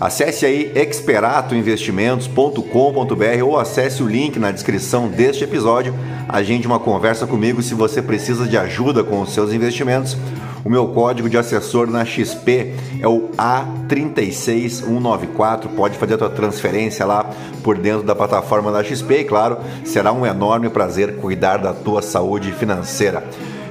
Acesse 0.00 0.46
aí 0.46 0.72
experatoinvestimentos.com.br 0.74 3.44
ou 3.44 3.58
acesse 3.58 4.02
o 4.02 4.08
link 4.08 4.38
na 4.38 4.50
descrição 4.50 5.08
deste 5.08 5.44
episódio. 5.44 5.94
Agende 6.26 6.66
uma 6.66 6.80
conversa 6.80 7.26
comigo 7.26 7.60
se 7.60 7.74
você 7.74 8.00
precisa 8.00 8.48
de 8.48 8.56
ajuda 8.56 9.04
com 9.04 9.20
os 9.20 9.34
seus 9.34 9.52
investimentos. 9.52 10.16
O 10.64 10.70
meu 10.70 10.88
código 10.88 11.28
de 11.28 11.36
assessor 11.36 11.86
na 11.86 12.02
XP 12.02 12.72
é 12.98 13.06
o 13.06 13.28
A36194. 13.36 15.68
Pode 15.76 15.98
fazer 15.98 16.14
a 16.14 16.18
tua 16.18 16.30
transferência 16.30 17.04
lá 17.04 17.28
por 17.62 17.76
dentro 17.76 18.02
da 18.02 18.14
plataforma 18.14 18.72
da 18.72 18.82
XP 18.82 19.20
e, 19.20 19.24
claro, 19.24 19.58
será 19.84 20.12
um 20.12 20.24
enorme 20.24 20.70
prazer 20.70 21.16
cuidar 21.16 21.58
da 21.58 21.74
tua 21.74 22.00
saúde 22.00 22.52
financeira. 22.52 23.22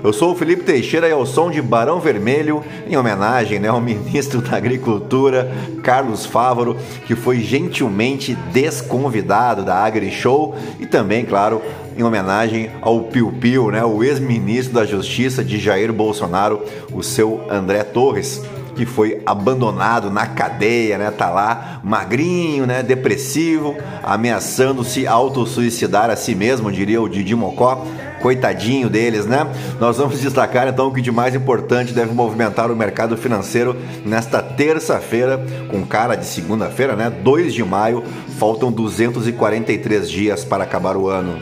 Eu 0.02 0.14
sou 0.14 0.32
o 0.32 0.36
Felipe 0.36 0.64
Teixeira 0.64 1.10
e 1.10 1.12
ao 1.12 1.26
som 1.26 1.52
de 1.52 1.62
Barão 1.62 2.00
Vermelho, 2.00 2.64
em 2.88 2.96
homenagem 2.96 3.60
né, 3.60 3.68
ao 3.68 3.82
ministro 3.82 4.42
da 4.42 4.56
Agricultura, 4.56 5.52
Carlos 5.84 6.26
Fávaro, 6.26 6.78
que 7.06 7.16
foi 7.16 7.42
gentilmente 7.42 8.34
desconvidado 8.54 9.64
da 9.64 9.76
Agri 9.76 10.10
Show 10.10 10.56
e 10.80 10.86
também, 10.86 11.26
claro, 11.26 11.62
em 11.98 12.04
homenagem 12.04 12.72
ao 12.82 13.02
Piu 13.04 13.30
Piu, 13.42 13.72
né, 13.72 13.84
o 13.84 14.02
ex-ministro 14.02 14.74
da 14.74 14.86
Justiça 14.86 15.44
de 15.44 15.60
Jair 15.60 15.92
Bolsonaro, 15.92 16.64
o 16.94 17.04
seu 17.04 17.46
André 17.50 17.84
Torres 17.84 18.42
que 18.80 18.86
foi 18.86 19.22
abandonado 19.26 20.10
na 20.10 20.26
cadeia, 20.26 20.98
né? 20.98 21.12
Tá 21.12 21.30
lá 21.30 21.82
magrinho, 21.84 22.66
né? 22.66 22.82
Depressivo, 22.82 23.76
ameaçando 24.02 24.86
se 24.86 25.06
autossuicidar 25.06 26.10
a 26.10 26.16
si 26.16 26.34
mesmo, 26.34 26.72
diria 26.72 27.02
o 27.02 27.10
Didi 27.10 27.36
Mocó. 27.36 27.86
Coitadinho 28.22 28.90
deles, 28.90 29.26
né? 29.26 29.46
Nós 29.82 29.98
vamos 29.98 30.22
destacar 30.22 30.66
então 30.70 30.88
o 30.88 30.94
que 30.94 31.02
de 31.02 31.12
mais 31.12 31.36
importante 31.36 31.92
deve 31.92 32.14
movimentar 32.14 32.72
o 32.72 32.76
mercado 32.76 33.18
financeiro 33.18 33.76
nesta 34.06 34.42
terça-feira, 34.42 35.46
com 35.70 35.86
cara 35.86 36.16
de 36.16 36.26
segunda-feira, 36.26 36.96
né? 36.96 37.10
2 37.10 37.54
de 37.54 37.64
maio. 37.66 38.02
Faltam 38.38 38.72
243 38.72 40.10
dias 40.10 40.46
para 40.46 40.64
acabar 40.64 40.96
o 40.96 41.10
ano. 41.10 41.36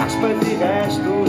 Aspas 0.00 0.48
e 0.48 0.54
restos 0.54 1.25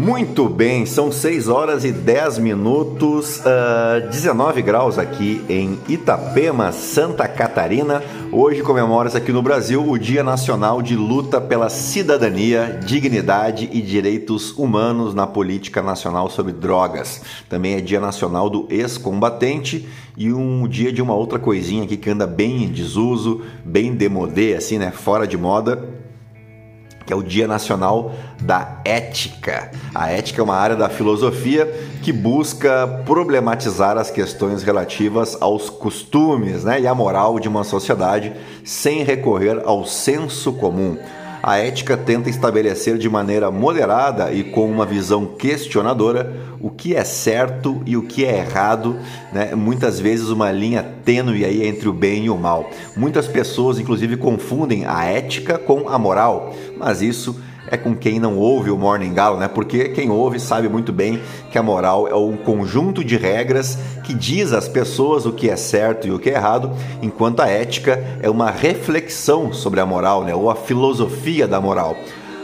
Muito 0.00 0.48
bem, 0.48 0.86
são 0.86 1.12
6 1.12 1.48
horas 1.48 1.84
e 1.84 1.92
10 1.92 2.38
minutos, 2.38 3.36
uh, 3.40 3.42
ah, 3.44 4.00
19 4.10 4.62
graus 4.62 4.98
aqui 4.98 5.44
em 5.46 5.78
Itapema, 5.90 6.72
Santa 6.72 7.28
Catarina. 7.28 8.02
Hoje 8.32 8.62
comemora-se 8.62 9.18
aqui 9.18 9.30
no 9.30 9.42
Brasil 9.42 9.86
o 9.86 9.98
Dia 9.98 10.24
Nacional 10.24 10.80
de 10.80 10.96
Luta 10.96 11.38
pela 11.38 11.68
Cidadania, 11.68 12.80
Dignidade 12.82 13.68
e 13.70 13.82
Direitos 13.82 14.56
Humanos 14.56 15.12
na 15.12 15.26
Política 15.26 15.82
Nacional 15.82 16.30
sobre 16.30 16.52
Drogas. 16.52 17.20
Também 17.46 17.74
é 17.74 17.82
Dia 17.82 18.00
Nacional 18.00 18.48
do 18.48 18.66
Ex-Combatente 18.70 19.86
e 20.16 20.32
um 20.32 20.66
dia 20.66 20.90
de 20.90 21.02
uma 21.02 21.14
outra 21.14 21.38
coisinha 21.38 21.84
aqui 21.84 21.98
que 21.98 22.08
anda 22.08 22.26
bem 22.26 22.64
em 22.64 22.68
desuso, 22.68 23.42
bem 23.62 23.94
demodê, 23.94 24.54
assim, 24.54 24.78
né? 24.78 24.90
Fora 24.90 25.26
de 25.26 25.36
moda 25.36 25.99
que 27.10 27.12
é 27.12 27.16
o 27.16 27.24
Dia 27.24 27.48
Nacional 27.48 28.12
da 28.40 28.78
Ética. 28.84 29.72
A 29.92 30.12
ética 30.12 30.40
é 30.40 30.44
uma 30.44 30.54
área 30.54 30.76
da 30.76 30.88
filosofia 30.88 31.66
que 32.04 32.12
busca 32.12 32.86
problematizar 33.04 33.98
as 33.98 34.12
questões 34.12 34.62
relativas 34.62 35.36
aos 35.40 35.68
costumes 35.68 36.62
né, 36.62 36.80
e 36.80 36.86
à 36.86 36.94
moral 36.94 37.40
de 37.40 37.48
uma 37.48 37.64
sociedade 37.64 38.32
sem 38.64 39.02
recorrer 39.02 39.60
ao 39.64 39.84
senso 39.84 40.52
comum. 40.52 40.96
A 41.42 41.58
ética 41.58 41.96
tenta 41.96 42.28
estabelecer 42.28 42.98
de 42.98 43.08
maneira 43.08 43.50
moderada 43.50 44.32
e 44.32 44.44
com 44.44 44.70
uma 44.70 44.84
visão 44.84 45.26
questionadora 45.26 46.34
o 46.60 46.70
que 46.70 46.94
é 46.94 47.02
certo 47.02 47.80
e 47.86 47.96
o 47.96 48.02
que 48.02 48.24
é 48.24 48.38
errado, 48.38 48.96
né? 49.32 49.54
muitas 49.54 49.98
vezes 49.98 50.28
uma 50.28 50.52
linha 50.52 50.82
tênue 51.04 51.44
aí 51.44 51.66
entre 51.66 51.88
o 51.88 51.92
bem 51.92 52.26
e 52.26 52.30
o 52.30 52.36
mal. 52.36 52.68
Muitas 52.94 53.26
pessoas, 53.26 53.78
inclusive, 53.78 54.16
confundem 54.18 54.84
a 54.84 55.04
ética 55.04 55.56
com 55.56 55.88
a 55.88 55.98
moral, 55.98 56.54
mas 56.76 57.00
isso 57.00 57.40
é 57.70 57.76
com 57.76 57.94
quem 57.94 58.18
não 58.18 58.36
ouve 58.36 58.70
o 58.70 58.76
Morning 58.76 59.14
Galo, 59.14 59.38
né? 59.38 59.48
Porque 59.48 59.90
quem 59.90 60.10
ouve 60.10 60.40
sabe 60.40 60.68
muito 60.68 60.92
bem 60.92 61.20
que 61.50 61.58
a 61.58 61.62
moral 61.62 62.08
é 62.08 62.14
um 62.14 62.36
conjunto 62.36 63.04
de 63.04 63.16
regras 63.16 63.78
que 64.04 64.12
diz 64.12 64.52
às 64.52 64.68
pessoas 64.68 65.24
o 65.24 65.32
que 65.32 65.48
é 65.48 65.56
certo 65.56 66.08
e 66.08 66.10
o 66.10 66.18
que 66.18 66.30
é 66.30 66.34
errado, 66.34 66.72
enquanto 67.00 67.40
a 67.40 67.48
ética 67.48 68.02
é 68.20 68.28
uma 68.28 68.50
reflexão 68.50 69.52
sobre 69.52 69.80
a 69.80 69.86
moral, 69.86 70.24
né? 70.24 70.34
Ou 70.34 70.50
a 70.50 70.56
filosofia 70.56 71.46
da 71.46 71.60
moral. 71.60 71.96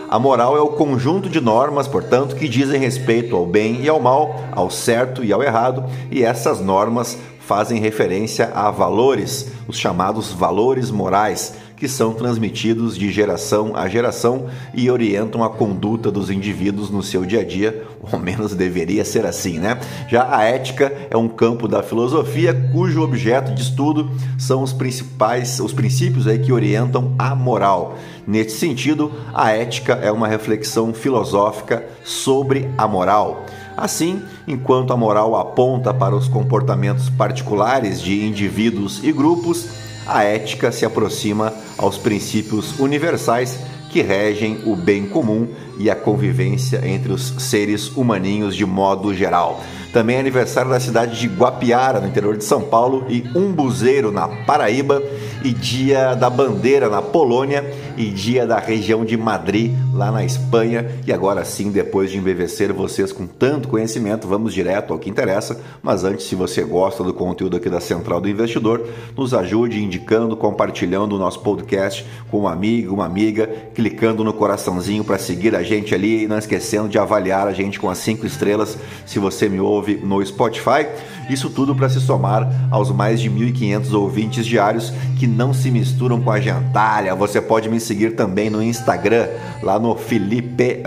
A 0.08 0.20
moral 0.20 0.56
é 0.56 0.60
o 0.60 0.68
conjunto 0.68 1.28
de 1.28 1.40
normas, 1.40 1.88
portanto, 1.88 2.36
que 2.36 2.48
dizem 2.48 2.80
respeito 2.80 3.34
ao 3.34 3.44
bem 3.44 3.80
e 3.82 3.88
ao 3.88 3.98
mal, 3.98 4.36
ao 4.52 4.70
certo 4.70 5.24
e 5.24 5.32
ao 5.32 5.42
errado, 5.42 5.84
e 6.12 6.22
essas 6.22 6.60
normas 6.60 7.18
fazem 7.40 7.80
referência 7.80 8.52
a 8.54 8.70
valores, 8.70 9.50
os 9.66 9.76
chamados 9.76 10.32
valores 10.32 10.90
morais 10.90 11.54
que 11.76 11.86
são 11.88 12.14
transmitidos 12.14 12.96
de 12.96 13.12
geração 13.12 13.76
a 13.76 13.88
geração 13.88 14.46
e 14.74 14.90
orientam 14.90 15.44
a 15.44 15.50
conduta 15.50 16.10
dos 16.10 16.30
indivíduos 16.30 16.90
no 16.90 17.02
seu 17.02 17.24
dia 17.24 17.40
a 17.40 17.44
dia, 17.44 17.86
ou 18.00 18.18
menos 18.18 18.54
deveria 18.54 19.04
ser 19.04 19.26
assim, 19.26 19.58
né? 19.58 19.78
Já 20.08 20.34
a 20.34 20.44
ética 20.44 20.92
é 21.10 21.16
um 21.16 21.28
campo 21.28 21.68
da 21.68 21.82
filosofia 21.82 22.54
cujo 22.72 23.02
objeto 23.02 23.52
de 23.54 23.62
estudo 23.62 24.10
são 24.38 24.62
os 24.62 24.72
principais, 24.72 25.60
os 25.60 25.72
princípios 25.72 26.26
aí 26.26 26.38
que 26.38 26.52
orientam 26.52 27.14
a 27.18 27.34
moral. 27.34 27.96
Nesse 28.26 28.58
sentido, 28.58 29.12
a 29.32 29.50
ética 29.52 29.94
é 29.94 30.10
uma 30.10 30.26
reflexão 30.26 30.92
filosófica 30.92 31.84
sobre 32.04 32.68
a 32.76 32.88
moral. 32.88 33.44
Assim, 33.76 34.22
enquanto 34.48 34.92
a 34.92 34.96
moral 34.96 35.36
aponta 35.36 35.92
para 35.92 36.16
os 36.16 36.26
comportamentos 36.26 37.10
particulares 37.10 38.00
de 38.00 38.24
indivíduos 38.24 39.04
e 39.04 39.12
grupos, 39.12 39.68
a 40.06 40.22
ética 40.22 40.70
se 40.70 40.84
aproxima 40.84 41.52
aos 41.76 41.98
princípios 41.98 42.78
universais 42.78 43.58
que 43.90 44.02
regem 44.02 44.60
o 44.64 44.76
bem 44.76 45.06
comum 45.06 45.48
e 45.78 45.90
a 45.90 45.96
convivência 45.96 46.82
entre 46.86 47.12
os 47.12 47.34
seres 47.38 47.96
humaninhos 47.96 48.54
de 48.54 48.66
modo 48.66 49.14
geral. 49.14 49.60
Também 49.92 50.16
é 50.16 50.20
aniversário 50.20 50.70
da 50.70 50.78
cidade 50.78 51.18
de 51.18 51.26
Guapiara, 51.26 52.00
no 52.00 52.08
interior 52.08 52.36
de 52.36 52.44
São 52.44 52.60
Paulo, 52.60 53.06
e 53.08 53.24
Umbuzeiro, 53.34 54.12
na 54.12 54.28
Paraíba, 54.28 55.02
e 55.46 55.52
dia 55.52 56.16
da 56.16 56.28
bandeira 56.28 56.88
na 56.88 57.00
Polônia 57.00 57.64
e 57.96 58.06
dia 58.06 58.44
da 58.44 58.58
região 58.58 59.04
de 59.04 59.16
Madrid, 59.16 59.72
lá 59.92 60.10
na 60.10 60.24
Espanha. 60.24 60.90
E 61.06 61.12
agora 61.12 61.44
sim, 61.44 61.70
depois 61.70 62.10
de 62.10 62.18
embevecer 62.18 62.72
vocês 62.72 63.12
com 63.12 63.28
tanto 63.28 63.68
conhecimento, 63.68 64.26
vamos 64.26 64.52
direto 64.52 64.92
ao 64.92 64.98
que 64.98 65.08
interessa. 65.08 65.60
Mas 65.80 66.02
antes, 66.02 66.26
se 66.26 66.34
você 66.34 66.64
gosta 66.64 67.04
do 67.04 67.14
conteúdo 67.14 67.56
aqui 67.56 67.70
da 67.70 67.78
Central 67.78 68.20
do 68.20 68.28
Investidor, 68.28 68.88
nos 69.16 69.32
ajude 69.32 69.84
indicando, 69.84 70.36
compartilhando 70.36 71.14
o 71.14 71.18
nosso 71.18 71.38
podcast 71.38 72.04
com 72.28 72.40
um 72.40 72.48
amigo, 72.48 72.92
uma 72.92 73.06
amiga, 73.06 73.48
clicando 73.72 74.24
no 74.24 74.32
coraçãozinho 74.32 75.04
para 75.04 75.16
seguir 75.16 75.54
a 75.54 75.62
gente 75.62 75.94
ali 75.94 76.24
e 76.24 76.26
não 76.26 76.38
esquecendo 76.38 76.88
de 76.88 76.98
avaliar 76.98 77.46
a 77.46 77.52
gente 77.52 77.78
com 77.78 77.88
as 77.88 77.98
cinco 77.98 78.26
estrelas 78.26 78.76
se 79.06 79.20
você 79.20 79.48
me 79.48 79.60
ouve 79.60 79.94
no 79.94 80.24
Spotify. 80.26 80.88
Isso 81.28 81.50
tudo 81.50 81.74
para 81.74 81.88
se 81.88 82.00
somar 82.00 82.68
aos 82.70 82.90
mais 82.90 83.20
de 83.20 83.30
1.500 83.30 83.92
ouvintes 83.92 84.46
diários 84.46 84.92
que 85.18 85.26
não 85.26 85.52
se 85.52 85.70
misturam 85.70 86.20
com 86.20 86.30
a 86.30 86.40
gentalha. 86.40 87.14
Você 87.14 87.40
pode 87.40 87.68
me 87.68 87.80
seguir 87.80 88.14
também 88.14 88.50
no 88.50 88.62
Instagram, 88.62 89.28
lá 89.62 89.78
no 89.78 89.96
Felipe 89.96 90.80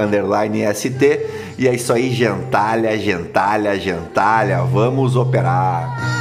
ST. 0.73 1.25
E 1.57 1.67
é 1.67 1.75
isso 1.75 1.91
aí, 1.91 2.13
gentalha, 2.13 2.97
gentalha, 2.97 3.79
gentalha. 3.79 4.61
Vamos 4.63 5.15
operar. 5.15 6.18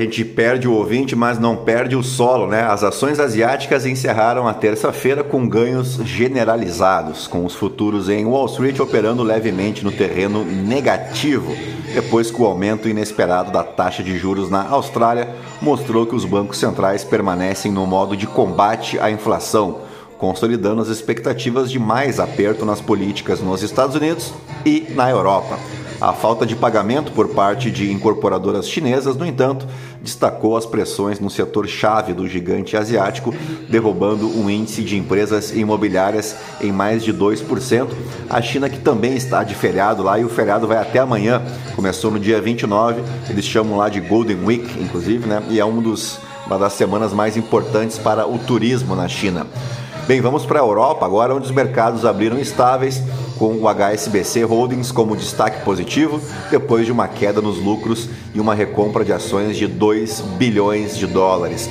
Gente 0.00 0.24
perde 0.24 0.66
o 0.66 0.72
ouvinte, 0.72 1.14
mas 1.14 1.38
não 1.38 1.56
perde 1.56 1.94
o 1.94 2.02
solo, 2.02 2.46
né? 2.46 2.62
As 2.62 2.82
ações 2.82 3.20
asiáticas 3.20 3.84
encerraram 3.84 4.48
a 4.48 4.54
terça-feira 4.54 5.22
com 5.22 5.46
ganhos 5.46 5.96
generalizados, 6.04 7.26
com 7.26 7.44
os 7.44 7.54
futuros 7.54 8.08
em 8.08 8.24
Wall 8.24 8.46
Street 8.46 8.78
operando 8.80 9.22
levemente 9.22 9.84
no 9.84 9.92
terreno 9.92 10.44
negativo, 10.44 11.54
depois 11.92 12.30
que 12.30 12.40
o 12.40 12.46
aumento 12.46 12.88
inesperado 12.88 13.52
da 13.52 13.62
taxa 13.62 14.02
de 14.02 14.16
juros 14.16 14.48
na 14.48 14.66
Austrália 14.68 15.28
mostrou 15.60 16.06
que 16.06 16.14
os 16.14 16.24
bancos 16.24 16.58
centrais 16.58 17.04
permanecem 17.04 17.70
no 17.70 17.86
modo 17.86 18.16
de 18.16 18.26
combate 18.26 18.98
à 18.98 19.10
inflação, 19.10 19.78
consolidando 20.16 20.80
as 20.80 20.88
expectativas 20.88 21.70
de 21.70 21.78
mais 21.78 22.18
aperto 22.18 22.64
nas 22.64 22.80
políticas 22.80 23.40
nos 23.40 23.62
Estados 23.62 23.96
Unidos 23.96 24.32
e 24.64 24.86
na 24.90 25.10
Europa. 25.10 25.58
A 26.00 26.14
falta 26.14 26.46
de 26.46 26.56
pagamento 26.56 27.12
por 27.12 27.28
parte 27.28 27.70
de 27.70 27.92
incorporadoras 27.92 28.66
chinesas, 28.66 29.16
no 29.16 29.26
entanto, 29.26 29.66
destacou 30.00 30.56
as 30.56 30.64
pressões 30.64 31.20
no 31.20 31.28
setor 31.28 31.68
chave 31.68 32.14
do 32.14 32.26
gigante 32.26 32.74
asiático, 32.74 33.34
derrubando 33.68 34.26
um 34.26 34.48
índice 34.48 34.82
de 34.82 34.96
empresas 34.96 35.54
imobiliárias 35.54 36.34
em 36.58 36.72
mais 36.72 37.04
de 37.04 37.12
2%. 37.12 37.88
A 38.30 38.40
China, 38.40 38.70
que 38.70 38.78
também 38.78 39.14
está 39.14 39.44
de 39.44 39.54
feriado 39.54 40.02
lá, 40.02 40.18
e 40.18 40.24
o 40.24 40.28
feriado 40.30 40.66
vai 40.66 40.78
até 40.78 41.00
amanhã, 41.00 41.42
começou 41.76 42.10
no 42.10 42.18
dia 42.18 42.40
29, 42.40 43.02
eles 43.28 43.44
chamam 43.44 43.76
lá 43.76 43.90
de 43.90 44.00
Golden 44.00 44.42
Week, 44.42 44.82
inclusive, 44.82 45.28
né? 45.28 45.42
E 45.50 45.60
é 45.60 45.64
um 45.66 45.82
dos, 45.82 46.18
uma 46.46 46.58
das 46.58 46.72
semanas 46.72 47.12
mais 47.12 47.36
importantes 47.36 47.98
para 47.98 48.26
o 48.26 48.38
turismo 48.38 48.96
na 48.96 49.06
China. 49.06 49.46
Bem, 50.08 50.22
vamos 50.22 50.46
para 50.46 50.60
a 50.60 50.62
Europa 50.62 51.04
agora, 51.04 51.34
onde 51.34 51.44
os 51.44 51.52
mercados 51.52 52.06
abriram 52.06 52.38
estáveis 52.38 53.02
com 53.40 53.54
o 53.54 53.66
HSBC 53.66 54.42
Holdings 54.42 54.92
como 54.92 55.16
destaque 55.16 55.64
positivo, 55.64 56.20
depois 56.50 56.84
de 56.84 56.92
uma 56.92 57.08
queda 57.08 57.40
nos 57.40 57.56
lucros 57.56 58.06
e 58.34 58.38
uma 58.38 58.54
recompra 58.54 59.02
de 59.02 59.14
ações 59.14 59.56
de 59.56 59.66
2 59.66 60.20
bilhões 60.36 60.94
de 60.94 61.06
dólares. 61.06 61.66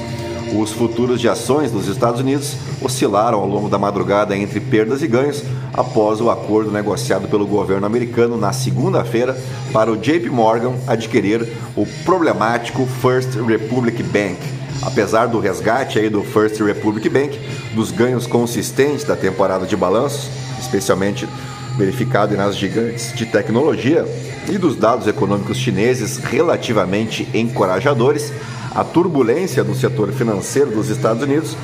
Os 0.60 0.72
futuros 0.72 1.22
de 1.22 1.30
ações 1.30 1.70
dos 1.70 1.88
Estados 1.88 2.22
Unidos 2.22 2.56
oscilaram 2.82 3.38
ao 3.38 3.48
longo 3.48 3.70
da 3.70 3.78
madrugada 3.78 4.36
entre 4.36 4.60
perdas 4.60 5.04
e 5.04 5.08
ganhos 5.08 5.44
após 5.72 6.20
o 6.20 6.32
acordo 6.32 6.72
negociado 6.72 7.28
pelo 7.28 7.46
governo 7.46 7.86
americano 7.86 8.36
na 8.36 8.52
segunda-feira 8.52 9.40
para 9.72 9.92
o 9.92 9.96
JP 9.96 10.28
Morgan 10.32 10.74
adquirir 10.88 11.48
o 11.76 11.86
problemático 12.04 12.88
First 13.00 13.36
Republic 13.36 14.02
Bank. 14.02 14.40
Apesar 14.82 15.28
do 15.28 15.40
resgate 15.40 16.00
aí 16.00 16.10
do 16.10 16.24
First 16.24 16.60
Republic 16.62 17.08
Bank, 17.10 17.40
dos 17.76 17.92
ganhos 17.92 18.26
consistentes 18.26 19.04
da 19.04 19.16
temporada 19.16 19.68
de 19.68 19.76
balanços, 19.76 20.32
especialmente 20.60 21.28
verificado 21.80 22.36
nas 22.36 22.58
gigantes 22.58 23.14
de 23.14 23.26
tecnologia 23.26 24.06
e 24.50 24.58
dos 24.58 24.76
dados 24.76 25.08
econômicos 25.08 25.58
chineses 25.58 26.18
relativamente 26.18 27.28
encorajadores, 27.34 28.34
a 28.76 28.84
turbulência 28.84 29.64
do 29.64 29.74
setor 29.74 30.12
financeiro 30.12 30.72
dos 30.72 30.90
Estados 30.90 31.24
Unidos 31.24 31.56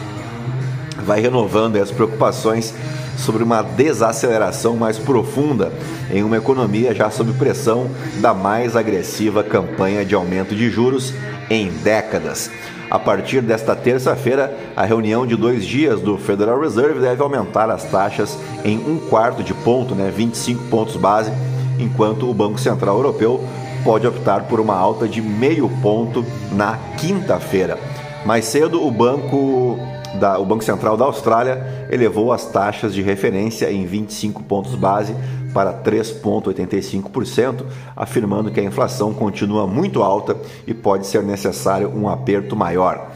vai 1.06 1.20
renovando 1.20 1.76
as 1.76 1.92
preocupações 1.92 2.74
sobre 3.18 3.44
uma 3.44 3.62
desaceleração 3.62 4.76
mais 4.78 4.98
profunda 4.98 5.72
em 6.10 6.24
uma 6.24 6.38
economia 6.38 6.96
já 6.96 7.12
sob 7.12 7.34
pressão 7.34 7.90
da 8.22 8.34
mais 8.34 8.76
agressiva 8.76 9.44
campanha 9.44 10.06
de 10.06 10.16
aumento 10.16 10.56
de 10.56 10.70
juros 10.70 11.14
em 11.50 11.70
décadas. 11.84 12.50
A 12.90 13.00
partir 13.00 13.42
desta 13.42 13.76
terça-feira, 13.76 14.56
a 14.76 14.86
reunião 14.86 15.26
de 15.26 15.36
dois 15.36 15.66
dias 15.66 16.02
do 16.02 16.18
Federal 16.18 16.60
Reserve 16.60 17.00
deve 17.00 17.22
aumentar 17.22 17.70
as 17.70 17.84
taxas 17.86 18.38
em 18.64 18.78
um 18.78 19.00
quarto 19.10 19.44
de 19.44 19.54
ponto, 19.54 19.96
né, 19.96 20.12
25 20.16 20.66
pontos 20.66 20.96
base, 20.96 21.32
enquanto 21.80 22.30
o 22.30 22.34
Banco 22.34 22.60
Central 22.60 22.98
Europeu 22.98 23.44
pode 23.84 24.06
optar 24.06 24.44
por 24.44 24.60
uma 24.60 24.76
alta 24.76 25.08
de 25.08 25.22
meio 25.22 25.70
ponto 25.82 26.24
na 26.52 26.78
quinta-feira. 26.98 27.78
Mais 28.26 28.46
cedo, 28.46 28.86
o 28.86 28.92
Banco 28.92 29.78
da, 30.20 30.40
o 30.40 30.46
Banco 30.46 30.64
Central 30.64 30.96
da 30.96 31.06
Austrália 31.06 31.88
elevou 31.92 32.32
as 32.32 32.46
taxas 32.46 32.94
de 32.94 33.02
referência 33.02 33.72
em 33.72 33.86
25 33.86 34.44
pontos 34.44 34.76
base 34.76 35.16
para 35.56 35.74
3,85%, 35.74 37.64
afirmando 37.96 38.52
que 38.52 38.60
a 38.60 38.64
inflação 38.64 39.14
continua 39.14 39.66
muito 39.66 40.04
alta 40.04 40.36
e 40.68 40.74
pode 40.74 41.08
ser 41.08 41.24
necessário 41.24 41.90
um 41.96 42.10
aperto 42.10 42.58
maior. 42.58 43.12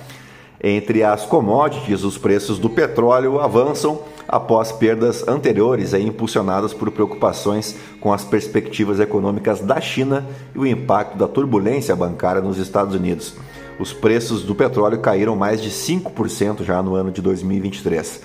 Entre 0.63 1.03
as 1.03 1.25
commodities, 1.25 2.06
os 2.06 2.18
preços 2.18 2.57
do 2.57 2.69
petróleo 2.69 3.41
avançam 3.41 4.00
após 4.25 4.71
perdas 4.71 5.27
anteriores 5.27 5.94
aí, 5.94 6.07
impulsionadas 6.07 6.74
por 6.74 6.89
preocupações 6.91 7.75
com 8.00 8.13
as 8.13 8.24
perspectivas 8.24 9.01
econômicas 9.01 9.59
da 9.59 9.81
China 9.81 10.25
e 10.56 10.59
o 10.59 10.65
impacto 10.65 11.17
da 11.17 11.27
turbulência 11.27 11.93
bancária 11.93 12.41
nos 12.41 12.58
Estados 12.58 12.96
Unidos 12.96 13.36
os 13.79 13.93
preços 13.93 14.43
do 14.43 14.53
petróleo 14.53 15.00
caíram 15.00 15.36
mais 15.38 15.62
de 15.62 15.69
5% 15.69 16.63
já 16.63 16.84
no 16.84 16.96
ano 16.96 17.12
de 17.12 17.22
2023. 17.22 18.22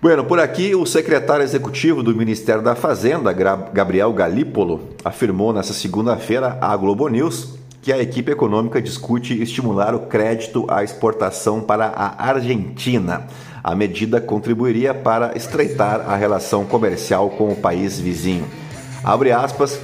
Bueno, 0.00 0.24
por 0.24 0.38
aqui, 0.38 0.76
o 0.76 0.86
secretário 0.86 1.42
executivo 1.42 2.04
do 2.04 2.14
Ministério 2.14 2.62
da 2.62 2.76
Fazenda, 2.76 3.32
Gabriel 3.32 4.12
Galípolo, 4.12 4.90
afirmou 5.04 5.52
nesta 5.52 5.72
segunda-feira 5.72 6.56
à 6.60 6.76
Globo 6.76 7.08
News 7.08 7.58
que 7.82 7.92
a 7.92 7.98
equipe 7.98 8.30
econômica 8.30 8.80
discute 8.80 9.42
estimular 9.42 9.96
o 9.96 10.06
crédito 10.06 10.64
à 10.68 10.84
exportação 10.84 11.60
para 11.60 11.86
a 11.86 12.28
Argentina. 12.28 13.26
A 13.62 13.74
medida 13.74 14.20
contribuiria 14.20 14.94
para 14.94 15.36
estreitar 15.36 16.08
a 16.08 16.14
relação 16.14 16.64
comercial 16.64 17.30
com 17.30 17.50
o 17.50 17.56
país 17.56 17.98
vizinho. 17.98 18.46
Abre 19.02 19.32
aspas, 19.32 19.80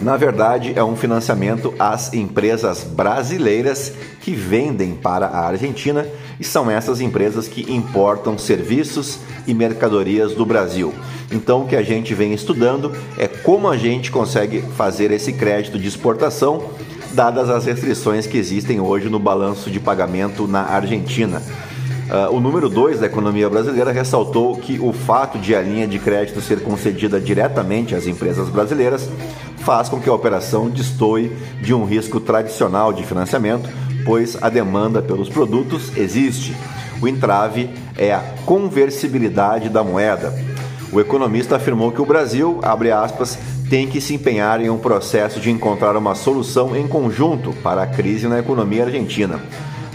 na 0.00 0.16
verdade, 0.16 0.72
é 0.76 0.84
um 0.84 0.94
financiamento 0.94 1.74
às 1.78 2.12
empresas 2.12 2.84
brasileiras 2.84 3.92
que 4.20 4.32
vendem 4.32 4.94
para 4.94 5.26
a 5.26 5.46
Argentina 5.46 6.06
e 6.38 6.44
são 6.44 6.70
essas 6.70 7.00
empresas 7.00 7.48
que 7.48 7.72
importam 7.72 8.38
serviços 8.38 9.18
e 9.46 9.52
mercadorias 9.52 10.34
do 10.34 10.46
Brasil. 10.46 10.94
Então, 11.32 11.62
o 11.62 11.66
que 11.66 11.74
a 11.74 11.82
gente 11.82 12.14
vem 12.14 12.32
estudando 12.32 12.92
é 13.18 13.26
como 13.26 13.68
a 13.68 13.76
gente 13.76 14.10
consegue 14.10 14.62
fazer 14.76 15.10
esse 15.10 15.32
crédito 15.32 15.78
de 15.78 15.88
exportação, 15.88 16.64
dadas 17.12 17.50
as 17.50 17.64
restrições 17.64 18.26
que 18.26 18.38
existem 18.38 18.80
hoje 18.80 19.08
no 19.08 19.18
balanço 19.18 19.70
de 19.70 19.80
pagamento 19.80 20.46
na 20.46 20.62
Argentina. 20.62 21.42
Uh, 22.08 22.34
o 22.34 22.40
número 22.40 22.70
2 22.70 23.00
da 23.00 23.06
economia 23.06 23.50
brasileira 23.50 23.92
ressaltou 23.92 24.56
que 24.56 24.78
o 24.80 24.94
fato 24.94 25.38
de 25.38 25.54
a 25.54 25.60
linha 25.60 25.86
de 25.86 25.98
crédito 25.98 26.40
ser 26.40 26.62
concedida 26.62 27.20
diretamente 27.20 27.94
às 27.94 28.06
empresas 28.06 28.48
brasileiras 28.48 29.10
faz 29.58 29.90
com 29.90 30.00
que 30.00 30.08
a 30.08 30.14
operação 30.14 30.70
destoie 30.70 31.30
de 31.60 31.74
um 31.74 31.84
risco 31.84 32.18
tradicional 32.18 32.94
de 32.94 33.04
financiamento, 33.04 33.68
pois 34.06 34.42
a 34.42 34.48
demanda 34.48 35.02
pelos 35.02 35.28
produtos 35.28 35.94
existe. 35.98 36.56
O 37.02 37.06
entrave 37.06 37.68
é 37.94 38.14
a 38.14 38.24
conversibilidade 38.46 39.68
da 39.68 39.84
moeda. 39.84 40.34
O 40.90 40.98
economista 41.00 41.56
afirmou 41.56 41.92
que 41.92 42.00
o 42.00 42.06
Brasil, 42.06 42.58
abre 42.62 42.90
aspas, 42.90 43.38
tem 43.68 43.86
que 43.86 44.00
se 44.00 44.14
empenhar 44.14 44.62
em 44.62 44.70
um 44.70 44.78
processo 44.78 45.38
de 45.38 45.50
encontrar 45.50 45.94
uma 45.94 46.14
solução 46.14 46.74
em 46.74 46.88
conjunto 46.88 47.52
para 47.62 47.82
a 47.82 47.86
crise 47.86 48.26
na 48.26 48.38
economia 48.38 48.84
argentina. 48.84 49.38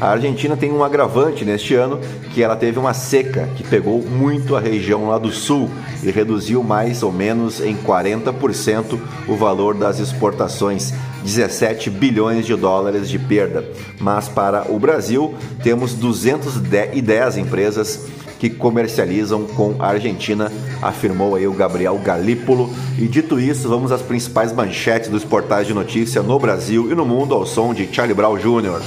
A 0.04 0.10
Argentina 0.10 0.58
tem 0.58 0.70
um 0.70 0.84
agravante 0.84 1.46
neste 1.46 1.76
ano, 1.76 1.98
que 2.34 2.44
ela 2.44 2.58
teve 2.58 2.78
uma 2.78 2.94
seca 2.94 3.48
que 3.56 3.64
pegou 3.64 4.02
muito 4.04 4.54
a 4.54 4.60
região 4.60 5.08
lá 5.08 5.18
do 5.18 5.32
sul 5.32 5.70
e 6.04 6.12
reduziu 6.12 6.62
mais 6.62 7.04
ou 7.04 7.10
menos 7.10 7.62
em 7.62 7.74
40% 7.74 9.00
o 9.30 9.38
valor 9.38 9.74
das 9.74 10.00
exportações, 10.00 10.94
17 11.24 11.90
bilhões 11.90 12.46
de 12.46 12.54
dólares 12.54 13.08
de 13.08 13.18
perda. 13.18 13.64
Mas 13.98 14.28
para 14.28 14.70
o 14.70 14.78
Brasil, 14.78 15.36
temos 15.64 15.94
210 15.94 17.38
empresas 17.38 18.06
que 18.44 18.50
comercializam 18.50 19.46
com 19.46 19.76
a 19.80 19.88
Argentina, 19.88 20.52
afirmou 20.82 21.34
aí 21.36 21.48
o 21.48 21.54
Gabriel 21.54 21.98
Galípolo. 21.98 22.70
E 23.00 23.08
dito 23.08 23.40
isso, 23.40 23.70
vamos 23.70 23.90
às 23.90 24.02
principais 24.02 24.52
manchetes 24.52 25.10
dos 25.10 25.24
portais 25.24 25.66
de 25.66 25.74
notícia 25.74 26.22
no 26.22 26.38
Brasil 26.38 26.92
e 26.92 26.96
no 26.96 27.06
mundo 27.06 27.34
ao 27.34 27.46
som 27.46 27.74
de 27.74 27.88
Charlie 27.90 28.14
Brown 28.14 28.38
Jr. 28.38 28.82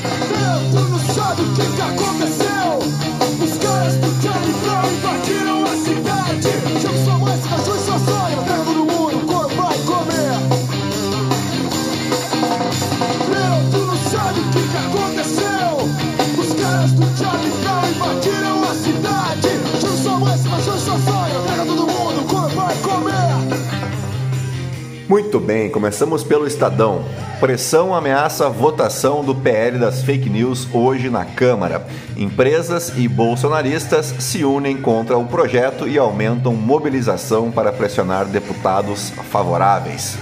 Muito 25.09 25.39
bem, 25.39 25.71
começamos 25.71 26.25
pelo 26.25 26.49
Estadão. 26.49 27.05
Pressão 27.39 27.95
ameaça 27.95 28.47
a 28.47 28.49
votação 28.49 29.23
do 29.23 29.37
PL 29.37 29.79
das 29.79 30.03
fake 30.03 30.29
news 30.29 30.67
hoje 30.75 31.09
na 31.09 31.25
Câmara. 31.25 31.87
Empresas 32.17 32.93
e 32.97 33.07
bolsonaristas 33.07 34.07
se 34.19 34.45
unem 34.45 34.77
contra 34.77 35.17
o 35.17 35.25
projeto 35.25 35.87
e 35.87 35.97
aumentam 35.97 36.55
mobilização 36.55 37.53
para 37.53 37.73
pressionar 37.73 38.25
deputados 38.25 39.11
favoráveis. 39.31 40.19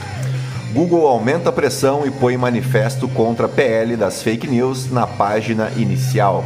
Google 0.75 1.07
aumenta 1.07 1.49
a 1.49 1.53
pressão 1.53 2.07
e 2.07 2.11
põe 2.11 2.37
manifesto 2.37 3.09
contra 3.09 3.49
PL 3.49 3.97
das 3.97 4.23
fake 4.23 4.47
news 4.47 4.91
na 4.91 5.07
página 5.07 5.73
inicial. 5.79 6.45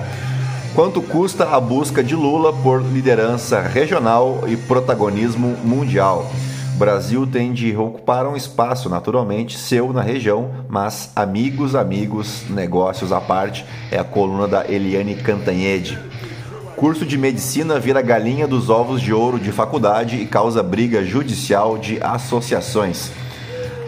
Quanto 0.77 1.03
custa 1.03 1.57
a 1.57 1.59
busca 1.59 2.05
de 2.05 2.15
Lula 2.15 2.53
por 2.53 2.85
liderança 2.85 3.61
regional 3.61 4.45
e 4.47 4.57
protagonismo 4.57 5.57
mundial? 5.65 6.31
Brasil 6.79 7.27
tem 7.27 7.53
de 7.53 7.77
ocupar 7.77 8.25
um 8.25 8.37
espaço 8.37 8.89
naturalmente 8.89 9.59
seu 9.59 9.93
na 9.93 10.01
região, 10.01 10.65
mas 10.69 11.11
amigos, 11.17 11.75
amigos, 11.75 12.45
negócios 12.49 13.11
à 13.11 13.21
parte, 13.21 13.67
é 13.91 13.99
a 13.99 14.05
coluna 14.05 14.47
da 14.47 14.65
Eliane 14.65 15.17
Cantanhede. 15.17 15.99
Curso 16.77 17.05
de 17.05 17.19
medicina 17.19 17.81
vira 17.81 18.01
galinha 18.01 18.47
dos 18.47 18.71
ovos 18.71 19.03
de 19.03 19.13
ouro 19.13 19.41
de 19.41 19.51
faculdade 19.51 20.19
e 20.19 20.27
causa 20.27 20.63
briga 20.63 21.05
judicial 21.05 21.77
de 21.77 22.01
associações. 22.01 23.11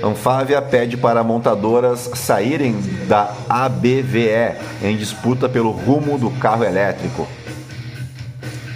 Anfávia 0.03 0.61
pede 0.61 0.97
para 0.97 1.23
montadoras 1.23 2.11
saírem 2.15 2.75
da 3.07 3.33
ABVE 3.49 4.57
em 4.83 4.97
disputa 4.97 5.49
pelo 5.49 5.71
rumo 5.71 6.19
do 6.19 6.29
carro 6.29 6.65
elétrico. 6.65 7.29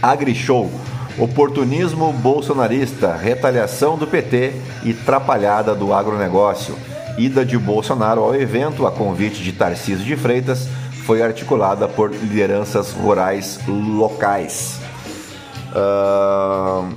AgriShow. 0.00 0.70
Oportunismo 1.18 2.12
bolsonarista, 2.12 3.14
retaliação 3.14 3.96
do 3.96 4.06
PT 4.06 4.52
e 4.82 4.92
trapalhada 4.92 5.72
do 5.74 5.94
agronegócio. 5.94 6.76
Ida 7.16 7.44
de 7.44 7.56
Bolsonaro 7.56 8.20
ao 8.22 8.34
evento, 8.34 8.84
a 8.84 8.90
convite 8.90 9.40
de 9.42 9.52
Tarcísio 9.52 10.04
de 10.04 10.16
Freitas, 10.16 10.66
foi 11.06 11.22
articulada 11.22 11.86
por 11.86 12.10
lideranças 12.10 12.90
rurais 12.90 13.60
locais. 13.68 14.80
Uh... 15.70 16.92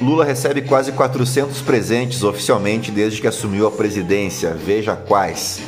Lula 0.00 0.24
recebe 0.24 0.62
quase 0.62 0.92
400 0.92 1.60
presentes 1.62 2.22
oficialmente 2.22 2.90
desde 2.90 3.20
que 3.20 3.26
assumiu 3.26 3.66
a 3.66 3.70
presidência. 3.70 4.54
Veja 4.54 4.96
quais. 4.96 5.60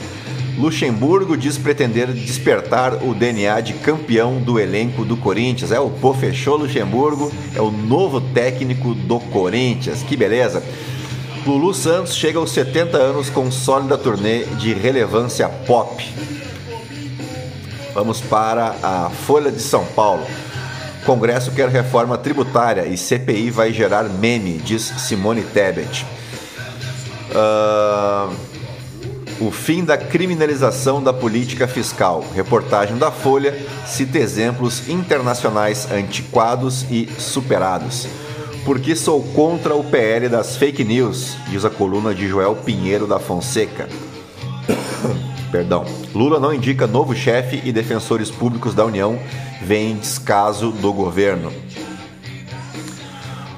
Luxemburgo 0.56 1.36
diz 1.36 1.58
pretender 1.58 2.10
despertar 2.12 2.94
o 3.04 3.14
DNA 3.14 3.60
de 3.60 3.74
campeão 3.74 4.40
do 4.40 4.58
elenco 4.58 5.04
do 5.04 5.16
Corinthians. 5.16 5.70
É 5.70 5.78
o 5.78 5.90
Pô 5.90 6.14
fechou 6.14 6.56
Luxemburgo, 6.56 7.30
é 7.54 7.60
o 7.60 7.70
novo 7.70 8.20
técnico 8.20 8.94
do 8.94 9.20
Corinthians. 9.20 10.02
Que 10.02 10.16
beleza! 10.16 10.62
Lulu 11.46 11.72
Santos 11.72 12.16
chega 12.16 12.38
aos 12.38 12.50
70 12.50 12.96
anos 12.96 13.30
com 13.30 13.50
sólida 13.52 13.96
turnê 13.96 14.44
de 14.58 14.74
relevância 14.74 15.48
pop. 15.48 16.04
Vamos 17.94 18.20
para 18.20 18.74
a 18.82 19.10
Folha 19.10 19.52
de 19.52 19.60
São 19.60 19.84
Paulo. 19.84 20.26
Congresso 21.04 21.52
quer 21.52 21.68
reforma 21.68 22.18
tributária 22.18 22.84
e 22.86 22.96
CPI 22.96 23.50
vai 23.50 23.72
gerar 23.72 24.04
meme, 24.04 24.58
diz 24.58 24.82
Simone 24.82 25.42
Tebet. 25.42 26.04
Uh, 27.30 28.34
o 29.40 29.50
fim 29.50 29.84
da 29.84 29.98
criminalização 29.98 31.02
da 31.02 31.12
política 31.12 31.68
fiscal. 31.68 32.24
Reportagem 32.34 32.96
da 32.96 33.10
Folha 33.10 33.56
cita 33.86 34.18
exemplos 34.18 34.88
internacionais 34.88 35.90
antiquados 35.90 36.86
e 36.90 37.08
superados. 37.18 38.06
Porque 38.64 38.96
sou 38.96 39.22
contra 39.22 39.74
o 39.74 39.84
PL 39.84 40.28
das 40.28 40.56
fake 40.56 40.82
news, 40.82 41.36
diz 41.48 41.64
a 41.64 41.70
coluna 41.70 42.14
de 42.14 42.26
Joel 42.26 42.56
Pinheiro 42.56 43.06
da 43.06 43.18
Fonseca. 43.18 43.88
Perdão. 45.52 45.84
Lula 46.14 46.40
não 46.40 46.52
indica 46.52 46.86
novo 46.86 47.14
chefe 47.14 47.60
e 47.64 47.72
defensores 47.72 48.30
públicos 48.30 48.74
da 48.74 48.84
União 48.84 49.18
veem 49.62 49.96
descaso 49.96 50.70
do 50.70 50.92
governo. 50.92 51.52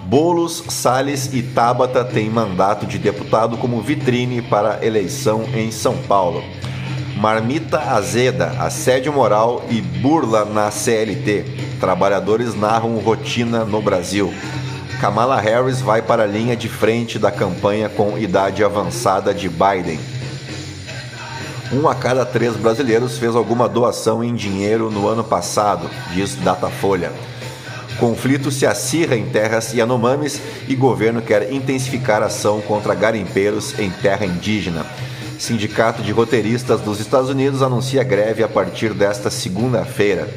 Bolos, 0.08 0.64
Salles 0.70 1.28
e 1.34 1.42
Tabata 1.42 2.02
têm 2.02 2.30
mandato 2.30 2.86
de 2.86 2.96
deputado 2.96 3.58
como 3.58 3.82
vitrine 3.82 4.40
para 4.40 4.82
eleição 4.82 5.44
em 5.54 5.70
São 5.70 5.98
Paulo. 5.98 6.42
Marmita 7.14 7.78
azeda, 7.78 8.54
assédio 8.58 9.12
moral 9.12 9.62
e 9.68 9.82
burla 9.82 10.46
na 10.46 10.70
CLT. 10.70 11.44
Trabalhadores 11.78 12.54
narram 12.54 12.96
rotina 13.00 13.66
no 13.66 13.82
Brasil. 13.82 14.32
Kamala 14.98 15.38
Harris 15.38 15.82
vai 15.82 16.00
para 16.00 16.22
a 16.22 16.26
linha 16.26 16.56
de 16.56 16.70
frente 16.70 17.18
da 17.18 17.30
campanha 17.30 17.90
com 17.90 18.16
idade 18.16 18.64
avançada 18.64 19.34
de 19.34 19.46
Biden. 19.46 20.00
Um 21.70 21.86
a 21.86 21.94
cada 21.94 22.24
três 22.24 22.56
brasileiros 22.56 23.18
fez 23.18 23.36
alguma 23.36 23.68
doação 23.68 24.24
em 24.24 24.34
dinheiro 24.34 24.90
no 24.90 25.06
ano 25.06 25.22
passado, 25.22 25.90
diz 26.14 26.34
Datafolha. 26.34 27.12
Conflito 27.98 28.52
se 28.52 28.64
acirra 28.64 29.16
em 29.16 29.26
terras 29.26 29.72
Yanomamis 29.72 30.40
e 30.68 30.74
governo 30.76 31.20
quer 31.20 31.52
intensificar 31.52 32.22
ação 32.22 32.60
contra 32.60 32.94
garimpeiros 32.94 33.76
em 33.78 33.90
terra 33.90 34.24
indígena. 34.24 34.86
Sindicato 35.36 36.02
de 36.02 36.12
Roteiristas 36.12 36.80
dos 36.80 37.00
Estados 37.00 37.28
Unidos 37.28 37.60
anuncia 37.60 38.04
greve 38.04 38.42
a 38.42 38.48
partir 38.48 38.94
desta 38.94 39.30
segunda-feira. 39.30 40.28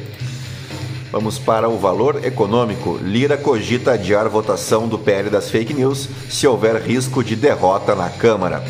Vamos 1.12 1.38
para 1.38 1.68
o 1.68 1.78
valor 1.78 2.24
econômico. 2.24 2.98
Lira 3.02 3.36
cogita 3.36 3.92
adiar 3.92 4.28
votação 4.28 4.88
do 4.88 4.98
PL 4.98 5.30
das 5.30 5.50
fake 5.50 5.74
news 5.74 6.08
se 6.28 6.46
houver 6.46 6.80
risco 6.82 7.22
de 7.22 7.36
derrota 7.36 7.94
na 7.94 8.08
Câmara. 8.08 8.64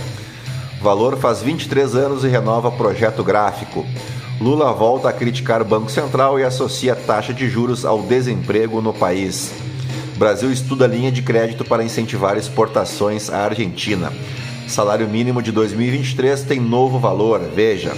Valor 0.83 1.17
faz 1.17 1.41
23 1.41 1.95
anos 1.95 2.25
e 2.25 2.29
renova 2.29 2.71
projeto 2.71 3.23
gráfico. 3.23 3.87
Lula 4.43 4.73
volta 4.73 5.09
a 5.09 5.13
criticar 5.13 5.63
Banco 5.63 5.89
Central 5.89 6.37
e 6.37 6.43
associa 6.43 6.97
taxa 6.97 7.33
de 7.33 7.49
juros 7.49 7.85
ao 7.85 8.03
desemprego 8.03 8.83
no 8.83 8.93
país. 8.93 9.53
Brasil 10.17 10.51
estuda 10.51 10.85
linha 10.85 11.13
de 11.13 11.23
crédito 11.23 11.65
para 11.65 11.85
incentivar 11.85 12.37
exportações 12.37 13.31
à 13.31 13.45
Argentina. 13.45 14.13
Salário 14.67 15.09
mínimo 15.09 15.41
de 15.41 15.53
2023 15.53 16.43
tem 16.43 16.59
novo 16.59 16.99
valor, 16.99 17.39
veja. 17.55 17.93